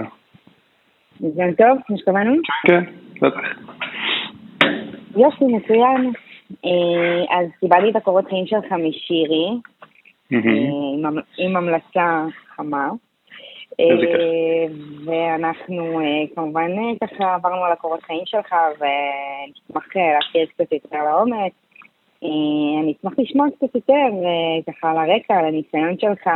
מזמן 1.21 1.55
טוב, 1.55 1.79
כמו 1.87 1.99
שקבענו? 1.99 2.33
כן, 2.67 2.85
בטח. 3.23 3.41
יופי, 5.17 5.45
מצוין. 5.45 6.13
אה, 6.65 7.39
אז 7.39 7.47
קיבלתי 7.61 7.91
את 7.91 7.97
הקורות 7.97 8.29
חיים 8.29 8.47
שלך 8.47 8.73
משירי, 8.73 9.49
אה, 10.33 11.09
עם 11.39 11.57
המלצה 11.57 12.25
חמה. 12.57 12.91
אה, 13.81 13.87
ואנחנו 15.05 16.01
כמובן 16.35 16.71
ככה 17.05 17.35
עברנו 17.35 17.65
על 17.65 17.73
הקורות 17.73 18.03
חיים 18.03 18.23
שלך 18.25 18.55
ונשמח 18.79 19.97
להכיר 19.97 20.47
קצת 20.47 20.73
יותר 20.73 20.99
לעומק. 21.05 21.53
אני 22.83 22.95
אשמח 22.99 23.13
לשמוע 23.19 23.47
קצת 23.57 23.75
יותר 23.75 24.07
ככה 24.67 24.91
על 24.91 24.97
הרקע, 24.97 25.39
על 25.39 25.45
הניסיון 25.45 25.99
שלך, 25.99 26.27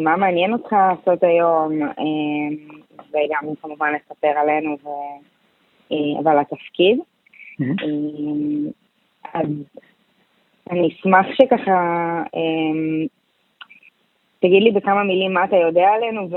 מה 0.00 0.16
מעניין 0.16 0.52
אותך 0.52 0.72
לעשות 0.72 1.22
היום, 1.22 1.72
וגם 3.10 3.54
כמובן 3.62 3.92
לספר 3.94 4.28
עלינו 4.28 4.76
ועל 6.24 6.38
התפקיד. 6.38 7.00
אז 9.34 9.46
אני 10.70 10.88
אשמח 10.88 11.26
שככה 11.34 11.72
אה, 12.34 13.06
תגיד 14.40 14.62
לי 14.62 14.70
בכמה 14.70 15.02
מילים 15.02 15.34
מה 15.34 15.44
אתה 15.44 15.56
יודע 15.56 15.88
עלינו 15.88 16.30
ו... 16.30 16.36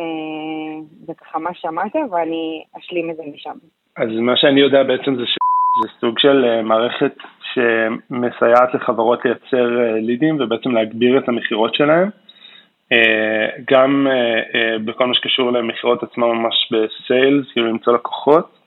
וככה 1.07 1.39
מה 1.39 1.49
שמעת, 1.53 1.95
ואני 2.11 2.63
אשלים 2.79 3.09
את 3.09 3.15
זה 3.15 3.23
משם. 3.33 3.57
אז 3.97 4.09
מה 4.09 4.37
שאני 4.37 4.59
יודע 4.59 4.83
בעצם 4.83 5.15
זה 5.15 5.23
שזה 5.25 5.99
סוג 5.99 6.19
של 6.19 6.45
אה, 6.45 6.61
מערכת 6.61 7.15
שמסייעת 7.53 8.73
לחברות 8.73 9.25
לייצר 9.25 9.81
אה, 9.81 9.93
לידים 9.93 10.37
ובעצם 10.39 10.71
להגביר 10.71 11.17
את 11.17 11.29
המכירות 11.29 11.75
שלהם. 11.75 12.09
גם 13.71 14.07
בכל 14.85 15.07
מה 15.07 15.13
שקשור 15.13 15.51
למכירות 15.51 16.03
עצמם 16.03 16.23
ממש 16.23 16.71
ב 16.71 16.83
sales, 16.83 17.51
כאילו 17.51 17.67
למצוא 17.67 17.93
לקוחות, 17.93 18.59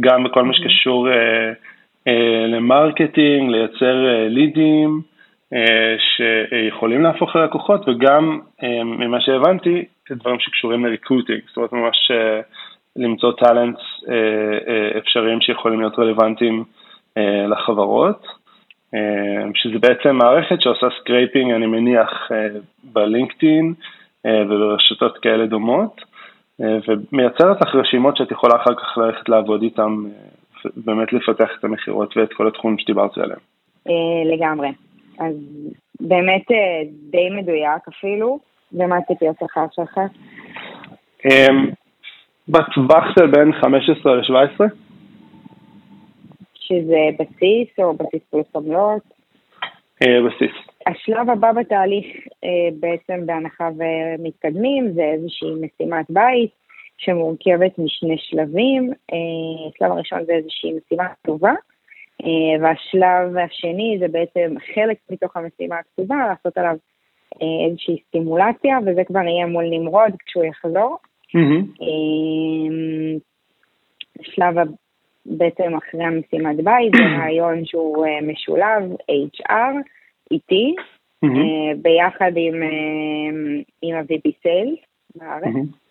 גם 0.00 0.24
בכל 0.24 0.42
מה 0.42 0.54
שקשור 0.54 1.08
ל 2.48 2.57
marketing, 2.57 3.50
לייצר 3.50 4.06
לידים 4.28 5.00
שיכולים 5.98 7.02
להפוך 7.02 7.36
ללקוחות, 7.36 7.88
וגם 7.88 8.40
ממה 8.84 9.20
שהבנתי, 9.20 9.84
דברים 10.10 10.40
שקשורים 10.40 10.86
ל 10.86 10.90
recruiting, 10.90 11.40
זאת 11.46 11.56
אומרת 11.56 11.72
ממש 11.72 12.10
למצוא 12.96 13.32
talents 13.32 13.80
אפשריים 14.98 15.40
שיכולים 15.40 15.80
להיות 15.80 15.98
רלוונטיים 15.98 16.64
לחברות. 17.48 18.26
שזה 19.54 19.78
בעצם 19.78 20.16
מערכת 20.16 20.60
שעושה 20.60 20.86
scraping, 21.00 21.52
אני 21.52 21.66
מניח, 21.66 22.28
בלינקדאין 22.84 23.74
וברשתות 24.26 25.18
כאלה 25.18 25.46
דומות, 25.46 26.00
ומייצרת 26.60 27.60
לך 27.60 27.74
רשימות 27.74 28.16
שאת 28.16 28.30
יכולה 28.30 28.56
אחר 28.56 28.74
כך 28.74 28.98
ללכת 28.98 29.28
לעבוד 29.28 29.62
איתן, 29.62 29.92
באמת 30.76 31.12
לפתח 31.12 31.48
את 31.58 31.64
המכירות 31.64 32.16
ואת 32.16 32.32
כל 32.32 32.48
התחומים 32.48 32.78
שדיברתי 32.78 33.20
עליהם. 33.20 33.40
לגמרי. 34.24 34.68
אז 35.18 35.34
באמת 36.00 36.44
די 37.10 37.30
מדויק 37.30 37.88
אפילו, 37.88 38.38
ומה 38.72 38.96
הציפיות 38.96 39.36
שלך 39.40 39.60
שלך? 39.72 40.00
בטווח 42.48 43.04
של 43.18 43.26
בין 43.26 43.52
15 43.52 44.14
ל-17. 44.14 44.64
שזה 46.54 47.08
בסיס 47.18 47.68
או 47.78 47.94
בסיס 47.94 48.22
פלוס 48.30 48.46
עמלות? 48.56 49.02
בסיס. 50.00 50.52
השלב 50.86 51.30
הבא 51.30 51.52
בתהליך 51.52 52.06
בעצם 52.80 53.26
בהנחה 53.26 53.68
ומתקדמים 53.78 54.92
זה 54.92 55.02
איזושהי 55.02 55.48
משימת 55.54 56.06
בית 56.10 56.50
שמורכבת 57.04 57.78
משני 57.78 58.16
שלבים. 58.18 58.92
השלב 59.68 59.92
הראשון 59.92 60.24
זה 60.24 60.32
איזושהי 60.32 60.72
משימה 60.72 61.08
כתובה, 61.08 61.52
והשלב 62.60 63.36
השני 63.36 63.96
זה 64.00 64.08
בעצם 64.08 64.54
חלק 64.74 64.96
מתוך 65.10 65.36
המשימה 65.36 65.76
הכתובה, 65.78 66.16
לעשות 66.28 66.58
עליו 66.58 66.76
איזושהי 67.66 67.96
סטימולציה, 68.08 68.78
וזה 68.86 69.04
כבר 69.04 69.20
יהיה 69.20 69.46
מול 69.46 69.64
נמרוד 69.70 70.12
כשהוא 70.26 70.44
יחזור. 70.44 70.98
Mm-hmm. 71.36 71.84
שלב 74.22 74.54
בעצם 75.26 75.74
אחרי 75.74 76.04
המשימת 76.04 76.56
בית, 76.56 76.92
זה 76.96 77.02
רעיון 77.20 77.64
שהוא 77.64 78.06
משולב, 78.22 78.82
HR, 79.10 79.74
איתי, 80.30 80.74
mm-hmm. 81.24 81.76
ביחד 81.82 82.32
עם, 82.36 82.54
עם 83.82 83.96
ה-VP 83.96 84.30
Sales 84.46 84.86
בארץ. 85.14 85.44
Mm-hmm. 85.44 85.83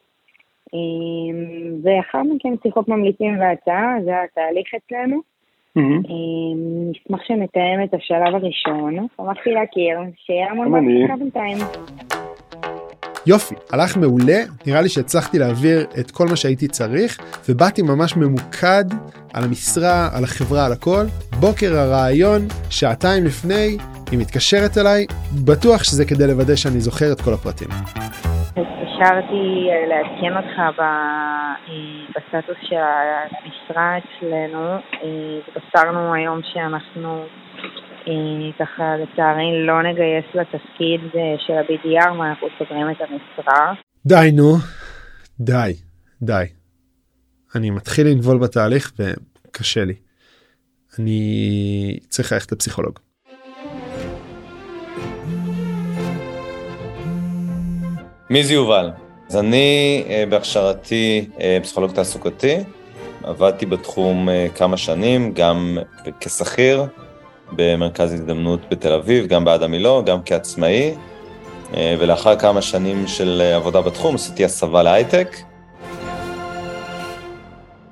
ואחר 1.83 2.21
מכן 2.23 2.53
שיחות 2.63 2.87
ממליצים 2.87 3.39
והצעה, 3.39 3.95
זה 4.05 4.11
התהליך 4.23 4.67
אצלנו. 4.77 5.33
Mm-hmm. 5.77 6.07
נשמח 6.91 7.19
שנתאם 7.27 7.83
את 7.83 7.93
השלב 7.93 8.35
הראשון, 8.35 9.07
שמחתי 9.17 9.49
להכיר, 9.51 9.99
שיהיה 10.15 10.51
המון 10.51 10.71
בהצלחה 10.71 11.15
בינתיים. 11.17 11.57
יופי, 13.27 13.55
הלך 13.71 13.97
מעולה, 13.97 14.39
נראה 14.67 14.81
לי 14.81 14.89
שהצלחתי 14.89 15.39
להעביר 15.39 15.85
את 15.99 16.11
כל 16.11 16.25
מה 16.29 16.35
שהייתי 16.35 16.67
צריך, 16.67 17.17
ובאתי 17.49 17.81
ממש 17.81 18.17
ממוקד 18.17 18.85
על 19.33 19.43
המשרה, 19.43 20.09
על 20.17 20.23
החברה, 20.23 20.65
על 20.65 20.71
הכל. 20.71 21.05
בוקר 21.39 21.75
הרעיון, 21.75 22.41
שעתיים 22.69 23.25
לפני, 23.25 23.77
היא 24.11 24.19
מתקשרת 24.19 24.77
אליי, 24.77 25.05
בטוח 25.45 25.83
שזה 25.83 26.05
כדי 26.05 26.27
לוודא 26.27 26.55
שאני 26.55 26.79
זוכר 26.79 27.11
את 27.11 27.21
כל 27.21 27.33
הפרטים. 27.33 27.69
התקשרתי 28.57 29.67
לעדכן 29.89 30.37
אותך 30.37 30.81
בסטטוס 32.09 32.57
של 32.61 32.75
המשרה 32.75 33.97
אצלנו, 33.97 34.75
התבשרנו 35.47 36.13
היום 36.13 36.39
שאנחנו 36.43 37.25
ככה 38.59 38.95
לצערי 38.97 39.65
לא 39.65 39.83
נגייס 39.83 40.25
לתפקיד 40.33 41.01
של 41.47 41.53
ה-BDR 41.53 42.11
ואנחנו 42.11 42.47
סוגרים 42.59 42.89
את 42.89 42.97
המשרה. 43.01 43.73
די 44.05 44.31
נו, 44.33 44.55
די, 45.39 45.73
די. 46.21 46.45
אני 47.55 47.69
מתחיל 47.69 48.07
לנבול 48.07 48.39
בתהליך 48.39 48.91
וקשה 48.99 49.85
לי. 49.85 49.95
אני 50.99 51.99
צריך 52.09 52.31
ללכת 52.31 52.51
לפסיכולוג. 52.51 52.99
מי 58.33 58.43
זה 58.43 58.53
יובל? 58.53 58.91
אז 59.29 59.37
אני 59.37 60.03
בהכשרתי 60.29 61.29
פסיכולוג 61.63 61.91
תעסוקתי, 61.91 62.57
עבדתי 63.23 63.65
בתחום 63.65 64.29
כמה 64.55 64.77
שנים, 64.77 65.33
גם 65.33 65.77
כשכיר, 66.19 66.85
במרכז 67.51 68.13
הזדמנות 68.13 68.59
בתל 68.71 68.93
אביב, 68.93 69.27
גם 69.27 69.45
בעד 69.45 69.63
המילוא, 69.63 70.03
גם 70.03 70.19
כעצמאי, 70.25 70.93
ולאחר 71.73 72.35
כמה 72.35 72.61
שנים 72.61 73.07
של 73.07 73.41
עבודה 73.55 73.81
בתחום 73.81 74.15
עשיתי 74.15 74.45
הסבה 74.45 74.83
להייטק. 74.83 75.35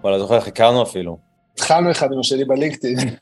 וואלה, 0.04 0.20
זוכר 0.20 0.36
איך 0.36 0.48
הכרנו 0.48 0.84
אפילו. 0.84 1.31
התחלנו 1.54 1.92
אחד 1.92 2.12
עם 2.14 2.20
השני 2.20 2.46
בלינקדאין. 2.46 2.98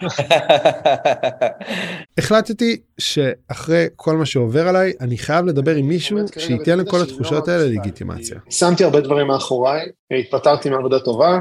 החלטתי 2.20 2.82
שאחרי 2.98 3.86
כל 3.96 4.18
מה 4.18 4.26
שעובר 4.26 4.68
עליי, 4.68 4.94
אני 5.02 5.18
חייב 5.18 5.46
לדבר 5.46 5.76
עם 5.76 5.88
מישהו 5.88 6.18
שייתן 6.38 6.80
לכל 6.80 7.02
התחושות 7.02 7.48
האלה 7.48 7.63
לגיטימציה. 7.63 8.39
שמתי 8.50 8.84
הרבה 8.84 9.02
דברים 9.02 9.28
מאחוריי, 9.28 9.89
התפטרתי 10.20 10.70
מעבודה 10.70 11.00
טובה, 11.00 11.39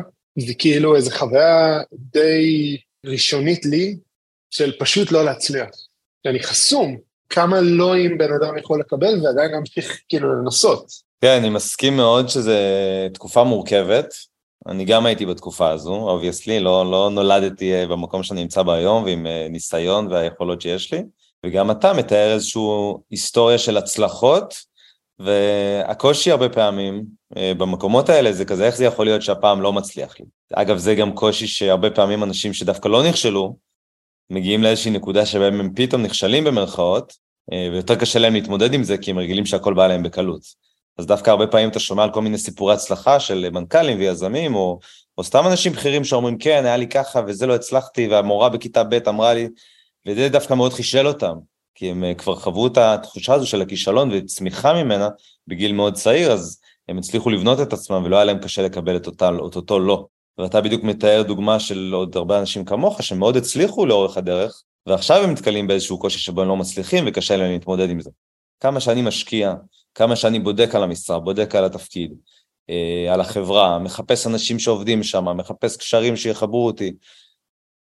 וכאילו 0.49 0.97
איזו 0.97 1.11
חוויה 1.11 1.81
די 1.93 2.77
ראשונית 3.07 3.67
לי, 3.67 3.97
של 4.51 4.73
פשוט 4.79 5.13
לא 5.13 5.25
להצליח. 5.25 5.69
אני 6.27 6.43
חסום 6.43 6.97
כמה 7.31 7.61
לא-ים 7.61 8.19
בן 8.19 8.33
אדם 8.33 8.59
יכול 8.59 8.81
לקבל 8.81 9.25
ועדיין 9.25 9.51
להמשיך 9.51 10.01
כאילו 10.09 10.43
לנסות. 10.43 10.93
כן, 11.21 11.37
אני 11.39 11.51
מסכים 11.51 11.97
מאוד 11.97 12.29
שזו 12.29 12.53
תקופה 13.15 13.45
מורכבת. 13.45 14.15
אני 14.69 14.85
גם 14.85 15.07
הייתי 15.07 15.27
בתקופה 15.27 15.71
הזו, 15.71 15.95
obviously, 15.95 16.61
לא, 16.61 16.91
לא 16.91 17.11
נולדתי 17.11 17.87
במקום 17.87 18.23
שאני 18.23 18.43
נמצא 18.43 18.63
בה 18.63 18.75
היום 18.75 19.03
ועם 19.05 19.27
ניסיון 19.51 20.07
והיכולות 20.07 20.61
שיש 20.61 20.93
לי, 20.93 21.03
וגם 21.47 21.71
אתה 21.71 21.93
מתאר 21.93 22.33
איזושהי 22.33 22.63
היסטוריה 23.11 23.59
של 23.59 23.77
הצלחות, 23.77 24.55
והקושי 25.19 26.31
הרבה 26.31 26.49
פעמים 26.49 27.05
במקומות 27.35 28.09
האלה 28.09 28.33
זה 28.33 28.45
כזה, 28.45 28.67
איך 28.67 28.77
זה 28.77 28.85
יכול 28.85 29.07
להיות 29.07 29.23
שהפעם 29.23 29.63
לא 29.63 29.73
מצליח 29.73 30.21
לי. 30.21 30.27
אגב, 30.55 30.77
זה 30.77 30.95
גם 30.95 31.15
קושי 31.15 31.47
שהרבה 31.47 31.91
פעמים 31.91 32.23
אנשים 32.23 32.53
שדווקא 32.53 32.89
לא 32.89 33.09
נכשלו, 33.09 33.57
מגיעים 34.31 34.63
לאיזושהי 34.63 34.91
נקודה 34.91 35.27
שבהם 35.27 35.61
הם 35.61 35.73
פתאום 35.75 36.03
נכשלים 36.03 36.45
במרכאות, 36.45 37.13
ויותר 37.73 37.95
קשה 37.95 38.19
להם 38.19 38.35
להתמודד 38.35 38.75
עם 38.75 38.83
זה, 38.83 38.99
כי 38.99 39.11
הם 39.11 39.19
רגילים 39.19 39.47
שהכל 39.47 39.75
בא 39.75 39.87
להם 39.87 40.03
בקלות. 40.03 40.68
אז 40.99 41.07
דווקא 41.07 41.31
הרבה 41.31 41.47
פעמים 41.47 41.69
אתה 41.69 41.79
שומע 41.79 42.03
על 42.03 42.13
כל 42.13 42.23
מיני 42.23 42.39
סיפורי 42.39 42.75
הצלחה 42.75 43.21
של 43.21 43.51
מנכ"לים 43.51 43.99
ויזמים, 43.99 44.55
או, 44.55 44.79
או 45.19 45.25
סתם 45.25 45.47
אנשים 45.47 45.73
בכירים 45.73 46.05
שאומרים, 46.05 46.39
כן, 46.39 46.65
היה 46.65 46.77
לי 46.77 46.89
ככה 46.89 47.21
וזה 47.27 47.47
לא 47.47 47.55
הצלחתי, 47.55 48.09
והמורה 48.09 48.49
בכיתה 48.49 48.85
ב' 48.85 49.09
אמרה 49.09 49.35
לי, 49.35 49.49
וזה 50.07 50.29
דווקא 50.29 50.55
מאוד 50.55 50.73
חישל 50.73 51.07
אותם, 51.07 51.35
כי 51.75 51.91
הם 51.91 52.05
כבר 52.15 52.37
חוו 52.37 52.67
את 52.67 52.79
התחושה 52.79 53.35
הזו 53.35 53.47
של 53.47 53.63
הכישלון 53.63 54.11
וצמיחה 54.13 54.73
ממנה 54.73 55.09
בגיל 55.47 55.73
מאוד 55.73 55.95
צעיר, 55.95 56.33
אז 56.33 56.61
הם 56.89 56.99
הצליחו 56.99 57.31
לבנות 57.31 57.61
את 57.61 57.73
עצמם 57.73 58.03
ולא 58.05 58.17
היה 58.17 58.25
להם 58.25 58.39
קשה 58.39 58.63
לקבל 58.63 58.97
את, 58.97 59.07
אותה, 59.07 59.31
את 59.49 59.57
אותו 59.57 59.79
לא. 59.79 60.07
ואתה 60.39 60.61
בדיוק 60.61 60.85
מתאר 60.85 61.23
דוגמה 61.23 61.61
של 61.61 61.91
עוד 61.95 62.17
הרבה 62.17 62.41
אנשים 62.41 62.65
כמוך 62.65 63.03
שמאוד 63.03 63.37
הצליחו 63.37 63.87
לאורך 63.87 64.17
הדרך, 64.17 64.63
ועכשיו 64.87 65.23
הם 65.25 65.31
נתקלים 65.31 65.67
באיזשהו 65.67 65.99
קושי 65.99 66.19
שבו 66.19 66.43
הם 66.43 66.49
לא 66.49 66.57
מצליחים 66.57 67.05
וקשה 67.07 67.37
להם 67.37 67.53
להתמודד 67.53 67.91
עם 67.91 68.01
זה. 68.01 68.11
כמה 68.61 68.81
שאני 68.81 69.03
משקיע, 69.03 69.55
כמה 69.95 70.17
שאני 70.17 70.39
בודק 70.39 70.75
על 70.75 70.83
המשרה, 70.83 71.19
בודק 71.19 71.55
על 71.55 71.65
התפקיד, 71.65 72.15
על 73.11 73.21
החברה, 73.21 73.79
מחפש 73.79 74.27
אנשים 74.27 74.59
שעובדים 74.59 75.03
שם, 75.03 75.37
מחפש 75.37 75.77
קשרים 75.77 76.17
שיחברו 76.17 76.67
אותי. 76.67 76.95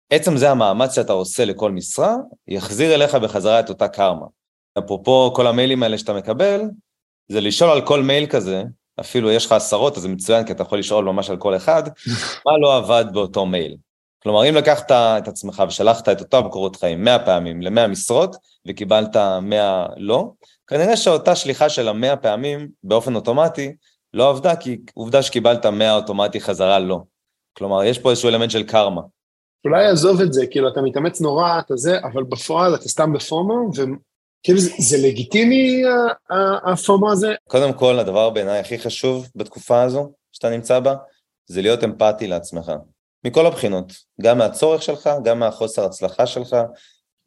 עצם 0.09 0.37
זה 0.37 0.51
המאמץ 0.51 0.95
שאתה 0.95 1.13
עושה 1.13 1.45
לכל 1.45 1.71
משרה, 1.71 2.15
יחזיר 2.47 2.95
אליך 2.95 3.15
בחזרה 3.15 3.59
את 3.59 3.69
אותה 3.69 3.87
קרמה. 3.87 4.25
אפרופו 4.77 5.33
כל 5.35 5.47
המיילים 5.47 5.83
האלה 5.83 5.97
שאתה 5.97 6.13
מקבל, 6.13 6.61
זה 7.27 7.41
לשאול 7.41 7.69
על 7.69 7.87
כל 7.87 8.03
מייל 8.03 8.25
כזה, 8.25 8.63
אפילו 8.99 9.31
יש 9.31 9.45
לך 9.45 9.51
עשרות, 9.51 9.97
אז 9.97 10.01
זה 10.01 10.09
מצוין, 10.09 10.45
כי 10.45 10.51
אתה 10.51 10.63
יכול 10.63 10.79
לשאול 10.79 11.05
ממש 11.05 11.29
על 11.29 11.37
כל 11.37 11.55
אחד, 11.55 11.83
מה 12.45 12.57
לא 12.61 12.77
עבד 12.77 13.05
באותו 13.13 13.45
מייל. 13.45 13.77
כלומר, 14.27 14.49
אם 14.49 14.55
לקחת 14.55 14.91
את 14.91 15.27
עצמך 15.27 15.63
ושלחת 15.67 16.09
את 16.09 16.19
אותם 16.19 16.41
קורות 16.51 16.75
חיים 16.75 17.03
100 17.03 17.19
פעמים 17.19 17.61
ל-100 17.61 17.87
משרות, 17.87 18.35
וקיבלת 18.67 19.15
100 19.41 19.85
לא, 19.97 20.31
כנראה 20.67 20.97
שאותה 20.97 21.35
שליחה 21.35 21.69
של 21.69 21.87
המאה 21.87 22.15
פעמים 22.15 22.67
באופן 22.83 23.15
אוטומטי 23.15 23.75
לא 24.13 24.29
עבדה, 24.29 24.55
כי 24.55 24.77
עובדה 24.93 25.21
שקיבלת 25.23 25.65
100 25.65 25.95
אוטומטי 25.95 26.39
חזרה 26.39 26.79
לא. 26.79 26.99
כלומר, 27.57 27.83
יש 27.83 27.99
פה 27.99 28.09
איזשהו 28.09 28.29
אלמנט 28.29 28.51
של 28.51 28.63
קרמה. 28.63 29.01
אולי 29.65 29.85
עזוב 29.85 30.21
את 30.21 30.33
זה, 30.33 30.47
כאילו 30.47 30.67
אתה 30.67 30.81
מתאמץ 30.81 31.21
נורא, 31.21 31.59
אתה 31.59 31.75
זה, 31.75 31.99
אבל 32.03 32.23
בפועל 32.23 32.75
אתה 32.75 32.89
סתם 32.89 33.13
בפומו, 33.13 33.71
כאילו 34.43 34.59
זה, 34.59 34.71
זה 34.79 35.07
לגיטימי 35.07 35.81
הפומו 36.71 37.11
הזה? 37.11 37.33
קודם 37.47 37.73
כל, 37.73 37.99
הדבר 37.99 38.29
בעיניי 38.29 38.59
הכי 38.59 38.79
חשוב 38.79 39.27
בתקופה 39.35 39.81
הזו 39.81 40.11
שאתה 40.31 40.49
נמצא 40.49 40.79
בה, 40.79 40.95
זה 41.45 41.61
להיות 41.61 41.83
אמפתי 41.83 42.27
לעצמך. 42.27 42.71
מכל 43.23 43.45
הבחינות, 43.45 43.93
גם 44.21 44.37
מהצורך 44.37 44.83
שלך, 44.83 45.09
גם 45.23 45.39
מהחוסר 45.39 45.85
הצלחה 45.85 46.27
שלך, 46.27 46.55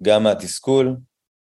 גם 0.02 0.22
מהתסכול, 0.22 0.96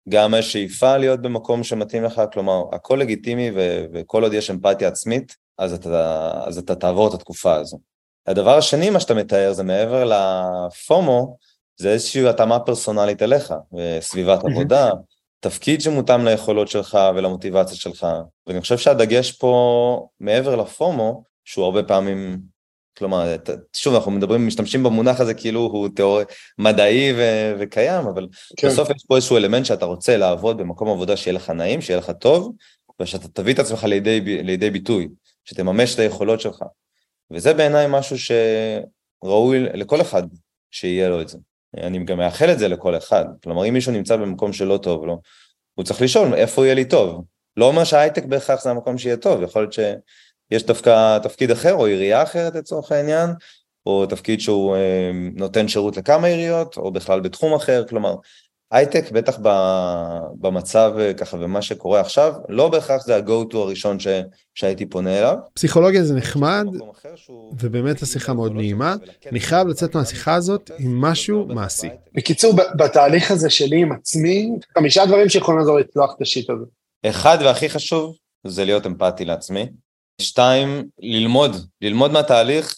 גם 0.09 0.31
מהשאיפה 0.31 0.97
להיות 0.97 1.21
במקום 1.21 1.63
שמתאים 1.63 2.03
לך, 2.03 2.21
כלומר, 2.33 2.63
הכל 2.71 2.95
לגיטימי 2.95 3.51
ו- 3.55 3.85
וכל 3.93 4.23
עוד 4.23 4.33
יש 4.33 4.51
אמפתיה 4.51 4.87
עצמית, 4.87 5.35
אז 5.57 5.73
אתה, 5.73 6.31
אז 6.45 6.57
אתה 6.57 6.75
תעבור 6.75 7.07
את 7.07 7.13
התקופה 7.13 7.55
הזו. 7.55 7.79
הדבר 8.27 8.57
השני, 8.57 8.89
מה 8.89 8.99
שאתה 8.99 9.13
מתאר, 9.13 9.53
זה 9.53 9.63
מעבר 9.63 10.05
לפומו, 10.05 11.37
זה 11.77 11.91
איזושהי 11.91 12.27
התאמה 12.27 12.59
פרסונלית 12.59 13.21
אליך, 13.21 13.53
סביבת 13.99 14.39
עבודה, 14.45 14.89
תפקיד 15.39 15.81
שמותאם 15.81 16.25
ליכולות 16.25 16.67
שלך 16.67 16.97
ולמוטיבציה 17.15 17.75
שלך, 17.75 18.07
ואני 18.47 18.61
חושב 18.61 18.77
שהדגש 18.77 19.31
פה, 19.31 20.07
מעבר 20.19 20.55
לפומו, 20.55 21.23
שהוא 21.45 21.65
הרבה 21.65 21.83
פעמים 21.83 22.39
כלומר, 22.99 23.35
שוב, 23.73 23.95
אנחנו 23.95 24.11
מדברים, 24.11 24.47
משתמשים 24.47 24.83
במונח 24.83 25.19
הזה 25.19 25.33
כאילו 25.33 25.59
הוא 25.59 25.89
תיאורי, 25.95 26.23
מדעי 26.57 27.13
ו- 27.17 27.53
וקיים, 27.59 28.07
אבל 28.07 28.27
כן. 28.57 28.67
בסוף 28.67 28.89
יש 28.89 29.05
פה 29.07 29.15
איזשהו 29.15 29.37
אלמנט 29.37 29.65
שאתה 29.65 29.85
רוצה 29.85 30.17
לעבוד 30.17 30.57
במקום 30.57 30.89
עבודה 30.89 31.17
שיהיה 31.17 31.35
לך 31.35 31.49
נעים, 31.49 31.81
שיהיה 31.81 31.99
לך 31.99 32.11
טוב, 32.19 32.53
ושאתה 33.01 33.27
תביא 33.27 33.53
את 33.53 33.59
עצמך 33.59 33.83
לידי, 33.83 34.19
לידי 34.43 34.69
ביטוי, 34.69 35.07
שתממש 35.45 35.93
את 35.93 35.99
היכולות 35.99 36.41
שלך. 36.41 36.63
וזה 37.31 37.53
בעיניי 37.53 37.85
משהו 37.89 38.15
שראוי 38.19 39.59
לכל 39.59 40.01
אחד 40.01 40.23
שיהיה 40.71 41.09
לו 41.09 41.21
את 41.21 41.27
זה. 41.27 41.37
אני 41.77 42.05
גם 42.05 42.17
מאחל 42.17 42.51
את 42.51 42.59
זה 42.59 42.67
לכל 42.67 42.97
אחד. 42.97 43.25
כלומר, 43.43 43.65
אם 43.65 43.73
מישהו 43.73 43.91
נמצא 43.91 44.15
במקום 44.15 44.53
שלא 44.53 44.77
טוב 44.77 45.05
לו, 45.05 45.21
הוא 45.75 45.85
צריך 45.85 46.01
לשאול 46.01 46.33
איפה 46.33 46.65
יהיה 46.65 46.75
לי 46.75 46.85
טוב. 46.85 47.23
לא 47.57 47.65
אומר 47.65 47.83
שההייטק 47.83 48.25
בהכרח 48.25 48.63
זה 48.63 48.69
המקום 48.69 48.97
שיהיה 48.97 49.17
טוב, 49.17 49.41
יכול 49.41 49.61
להיות 49.61 49.73
ש... 49.73 49.79
יש 50.51 50.63
דווקא 50.63 51.17
תפקיד 51.17 51.51
אחר 51.51 51.73
או 51.73 51.85
עירייה 51.85 52.23
אחרת 52.23 52.55
לצורך 52.55 52.91
העניין, 52.91 53.29
או 53.85 54.05
תפקיד 54.05 54.41
שהוא 54.41 54.75
אה, 54.75 55.11
נותן 55.35 55.67
שירות 55.67 55.97
לכמה 55.97 56.27
עיריות, 56.27 56.77
או 56.77 56.91
בכלל 56.91 57.19
בתחום 57.19 57.53
אחר, 57.53 57.83
כלומר, 57.89 58.15
הייטק 58.71 59.11
בטח 59.11 59.37
במצב 60.39 60.93
אה, 60.99 61.13
ככה 61.13 61.37
ומה 61.39 61.61
שקורה 61.61 61.99
עכשיו, 61.99 62.33
לא 62.49 62.69
בהכרח 62.69 63.05
זה 63.05 63.15
ה-go 63.15 63.53
to 63.53 63.57
הראשון 63.57 63.99
ש, 63.99 64.07
שהייתי 64.53 64.85
פונה 64.85 65.19
אליו. 65.19 65.35
פסיכולוגיה 65.53 66.03
זה 66.03 66.15
נחמד, 66.15 66.65
ובאמת 67.59 68.01
השיחה 68.01 68.33
מאוד 68.33 68.53
נעימה. 68.53 68.95
אני 69.31 69.39
חייב 69.39 69.67
לצאת 69.67 69.95
מהשיחה 69.95 70.35
הזאת 70.35 70.71
עם 70.79 71.01
משהו 71.01 71.45
מעשי. 71.45 71.89
בקיצור, 72.13 72.53
בתהליך 72.75 73.31
הזה 73.31 73.49
שלי 73.49 73.81
עם 73.81 73.91
עצמי, 73.91 74.49
חמישה 74.77 75.05
דברים 75.05 75.29
שיכולים 75.29 75.59
לעזור 75.59 75.79
לצלוח 75.79 76.13
את 76.17 76.21
השיט 76.21 76.49
הזה. 76.49 76.65
אחד 77.05 77.37
והכי 77.41 77.69
חשוב, 77.69 78.15
זה 78.47 78.65
להיות 78.65 78.85
אמפתי 78.85 79.25
לעצמי. 79.25 79.65
שתיים, 80.21 80.89
ללמוד, 80.99 81.51
ללמוד 81.81 82.11
מהתהליך 82.11 82.75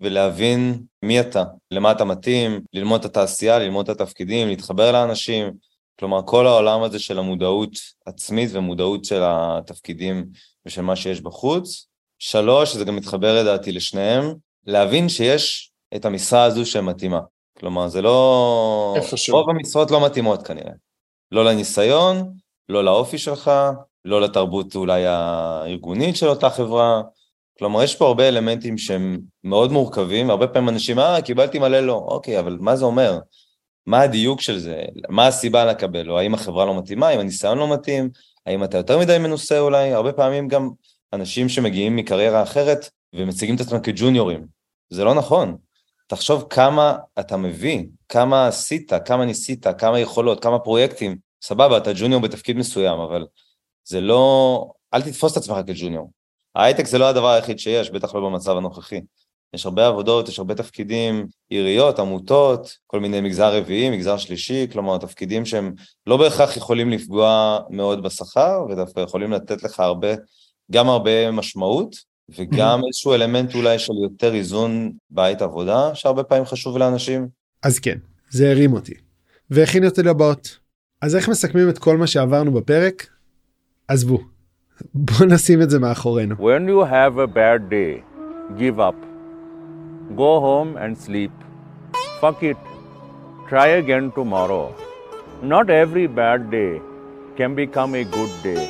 ולהבין 0.00 0.82
מי 1.02 1.20
אתה, 1.20 1.44
למה 1.70 1.92
אתה 1.92 2.04
מתאים, 2.04 2.60
ללמוד 2.72 3.00
את 3.00 3.06
התעשייה, 3.10 3.58
ללמוד 3.58 3.90
את 3.90 4.00
התפקידים, 4.00 4.48
להתחבר 4.48 4.92
לאנשים, 4.92 5.52
כלומר 5.98 6.20
כל 6.26 6.46
העולם 6.46 6.82
הזה 6.82 6.98
של 6.98 7.18
המודעות 7.18 7.70
עצמית 8.06 8.50
ומודעות 8.52 9.04
של 9.04 9.20
התפקידים 9.24 10.26
ושל 10.66 10.82
מה 10.82 10.96
שיש 10.96 11.20
בחוץ. 11.20 11.86
שלוש, 12.18 12.76
זה 12.76 12.84
גם 12.84 12.96
מתחבר 12.96 13.40
לדעתי 13.40 13.72
לשניהם, 13.72 14.34
להבין 14.66 15.08
שיש 15.08 15.72
את 15.96 16.04
המשרה 16.04 16.44
הזו 16.44 16.66
שמתאימה. 16.66 17.20
כלומר, 17.58 17.88
זה 17.88 18.02
לא... 18.02 18.94
איפשהו. 18.96 19.36
רוב 19.36 19.50
המשרות 19.50 19.90
לא 19.90 20.06
מתאימות 20.06 20.46
כנראה. 20.46 20.72
לא 21.32 21.44
לניסיון, 21.44 22.32
לא 22.68 22.84
לאופי 22.84 23.18
שלך, 23.18 23.50
לא 24.04 24.20
לתרבות 24.20 24.76
אולי 24.76 25.06
הארגונית 25.06 26.16
של 26.16 26.28
אותה 26.28 26.50
חברה. 26.50 27.02
כלומר, 27.58 27.82
יש 27.82 27.96
פה 27.96 28.06
הרבה 28.06 28.28
אלמנטים 28.28 28.78
שהם 28.78 29.20
מאוד 29.44 29.72
מורכבים, 29.72 30.28
והרבה 30.28 30.46
פעמים 30.46 30.68
אנשים, 30.68 30.98
אה, 30.98 31.22
קיבלתי 31.22 31.58
מלא 31.58 31.80
לא. 31.80 32.06
אוקיי, 32.08 32.38
אבל 32.38 32.58
מה 32.60 32.76
זה 32.76 32.84
אומר? 32.84 33.18
מה 33.86 34.00
הדיוק 34.00 34.40
של 34.40 34.58
זה? 34.58 34.82
מה 35.08 35.26
הסיבה 35.26 35.64
לקבל? 35.64 36.10
או 36.10 36.18
האם 36.18 36.34
החברה 36.34 36.64
לא 36.64 36.78
מתאימה? 36.78 37.08
האם 37.08 37.20
הניסיון 37.20 37.58
לא 37.58 37.72
מתאים? 37.72 38.10
האם 38.46 38.64
אתה 38.64 38.76
יותר 38.76 38.98
מדי 38.98 39.18
מנוסה 39.18 39.58
אולי? 39.58 39.92
הרבה 39.92 40.12
פעמים 40.12 40.48
גם 40.48 40.70
אנשים 41.12 41.48
שמגיעים 41.48 41.96
מקריירה 41.96 42.42
אחרת 42.42 42.90
ומציגים 43.14 43.56
את 43.56 43.60
עצמם 43.60 43.80
כג'וניורים. 43.80 44.46
זה 44.90 45.04
לא 45.04 45.14
נכון. 45.14 45.56
תחשוב 46.06 46.46
כמה 46.50 46.96
אתה 47.20 47.36
מביא, 47.36 47.84
כמה 48.08 48.46
עשית, 48.46 48.92
כמה 49.04 49.24
ניסית, 49.24 49.66
כמה 49.78 50.00
יכולות, 50.00 50.42
כמה 50.42 50.58
פרויקטים. 50.58 51.16
סבבה, 51.42 51.76
אתה 51.76 51.90
ג'וניור 51.94 52.20
בתפקיד 52.20 52.56
מסוים, 52.56 52.98
אבל 52.98 53.26
זה 53.90 54.00
לא, 54.00 54.66
אל 54.94 55.02
תתפוס 55.02 55.32
את 55.32 55.36
עצמך 55.36 55.56
כג'וניור. 55.66 56.10
ההייטק 56.54 56.86
זה 56.86 56.98
לא 56.98 57.08
הדבר 57.08 57.28
היחיד 57.28 57.58
שיש, 57.58 57.90
בטח 57.90 58.14
לא 58.14 58.20
במצב 58.20 58.56
הנוכחי. 58.56 59.00
יש 59.54 59.66
הרבה 59.66 59.86
עבודות, 59.86 60.28
יש 60.28 60.38
הרבה 60.38 60.54
תפקידים, 60.54 61.26
עיריות, 61.48 61.98
עמותות, 61.98 62.76
כל 62.86 63.00
מיני 63.00 63.20
מגזר 63.20 63.56
רביעי, 63.56 63.90
מגזר 63.90 64.16
שלישי, 64.16 64.66
כלומר 64.72 64.98
תפקידים 64.98 65.44
שהם 65.44 65.72
לא 66.06 66.16
בהכרח 66.16 66.56
יכולים 66.56 66.90
לפגוע 66.90 67.58
מאוד 67.70 68.02
בשכר, 68.02 68.66
ודווקא 68.70 69.00
יכולים 69.00 69.32
לתת 69.32 69.62
לך 69.62 69.80
הרבה, 69.80 70.08
גם 70.72 70.88
הרבה 70.88 71.30
משמעות, 71.30 71.96
וגם 72.38 72.80
איזשהו 72.86 73.14
אלמנט 73.14 73.54
אולי 73.54 73.78
של 73.78 73.92
יותר 74.02 74.34
איזון 74.34 74.92
בית 75.10 75.42
עבודה, 75.42 75.94
שהרבה 75.94 76.22
פעמים 76.22 76.44
חשוב 76.44 76.78
לאנשים. 76.78 77.28
אז 77.62 77.78
כן, 77.78 77.98
זה 78.30 78.50
הרים 78.50 78.72
אותי, 78.72 78.94
והכין 79.50 79.84
אותי 79.84 80.02
לבאות. 80.02 80.58
אז 81.02 81.16
איך 81.16 81.28
מסכמים 81.28 81.68
את 81.68 81.78
כל 81.78 81.96
מה 81.96 82.06
שעברנו 82.06 82.52
בפרק? 82.52 83.19
עזבו, 83.90 84.18
בוא 84.94 85.26
נשים 85.26 85.62
את 85.62 85.70
זה 85.70 85.78
מאחורינו. 85.78 86.34
When 86.34 86.68
you 86.68 86.84
have 86.92 87.18
a 87.18 87.26
bad 87.26 87.60
day, 87.70 88.02
give 88.58 88.78
up. 88.78 88.98
Go 90.16 90.32
home 90.46 90.76
and 90.76 90.92
sleep. 91.06 91.34
Fuck 92.20 92.42
it. 92.50 92.60
Try 93.48 93.68
again 93.82 94.06
tomorrow. 94.18 94.64
Not 95.42 95.66
every 95.82 96.06
bad 96.20 96.40
day 96.56 96.72
can 97.38 97.50
become 97.62 97.90
a 98.02 98.04
good 98.16 98.32
day. 98.48 98.64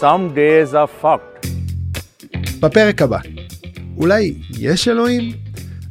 Some 0.00 0.22
days 0.34 0.74
are 0.74 0.90
fucked. 1.02 1.48
בפרק 2.60 3.02
הבא, 3.02 3.18
אולי 3.96 4.34
יש 4.58 4.88
אלוהים? 4.88 5.32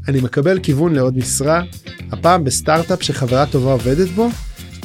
אני 0.07 0.21
מקבל 0.21 0.59
כיוון 0.59 0.93
לעוד 0.93 1.17
משרה, 1.17 1.61
הפעם 2.11 2.43
בסטארט-אפ 2.43 3.03
שחברה 3.03 3.45
טובה 3.45 3.71
עובדת 3.71 4.09
בו, 4.09 4.29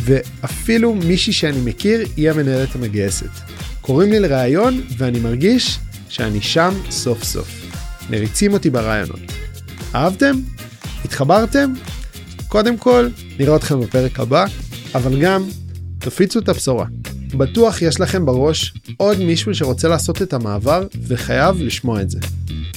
ואפילו 0.00 0.94
מישהי 0.94 1.32
שאני 1.32 1.58
מכיר 1.64 2.00
היא 2.16 2.30
המנהלת 2.30 2.74
המגייסת. 2.74 3.53
קוראים 3.86 4.10
לי 4.10 4.20
לראיון 4.20 4.80
ואני 4.98 5.20
מרגיש 5.20 5.78
שאני 6.08 6.40
שם 6.42 6.74
סוף 6.90 7.24
סוף. 7.24 7.48
מריצים 8.10 8.52
אותי 8.52 8.70
ברעיונות. 8.70 9.20
אהבתם? 9.94 10.34
התחברתם? 11.04 11.72
קודם 12.48 12.76
כל, 12.76 13.08
נראה 13.38 13.56
אתכם 13.56 13.80
בפרק 13.80 14.20
הבא, 14.20 14.46
אבל 14.94 15.20
גם 15.20 15.44
תפיצו 15.98 16.38
את 16.38 16.48
הבשורה. 16.48 16.86
בטוח 17.36 17.82
יש 17.82 18.00
לכם 18.00 18.26
בראש 18.26 18.74
עוד 18.96 19.20
מישהו 19.20 19.54
שרוצה 19.54 19.88
לעשות 19.88 20.22
את 20.22 20.32
המעבר 20.32 20.86
וחייב 21.06 21.62
לשמוע 21.62 22.02
את 22.02 22.10
זה. 22.10 22.18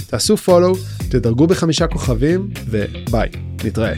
תעשו 0.08 0.38
פולו, 0.38 0.76
תדרגו 1.10 1.48
בחמישה 1.48 1.88
כוכבים 1.88 2.50
וביי, 2.70 3.30
נתראה. 3.64 3.94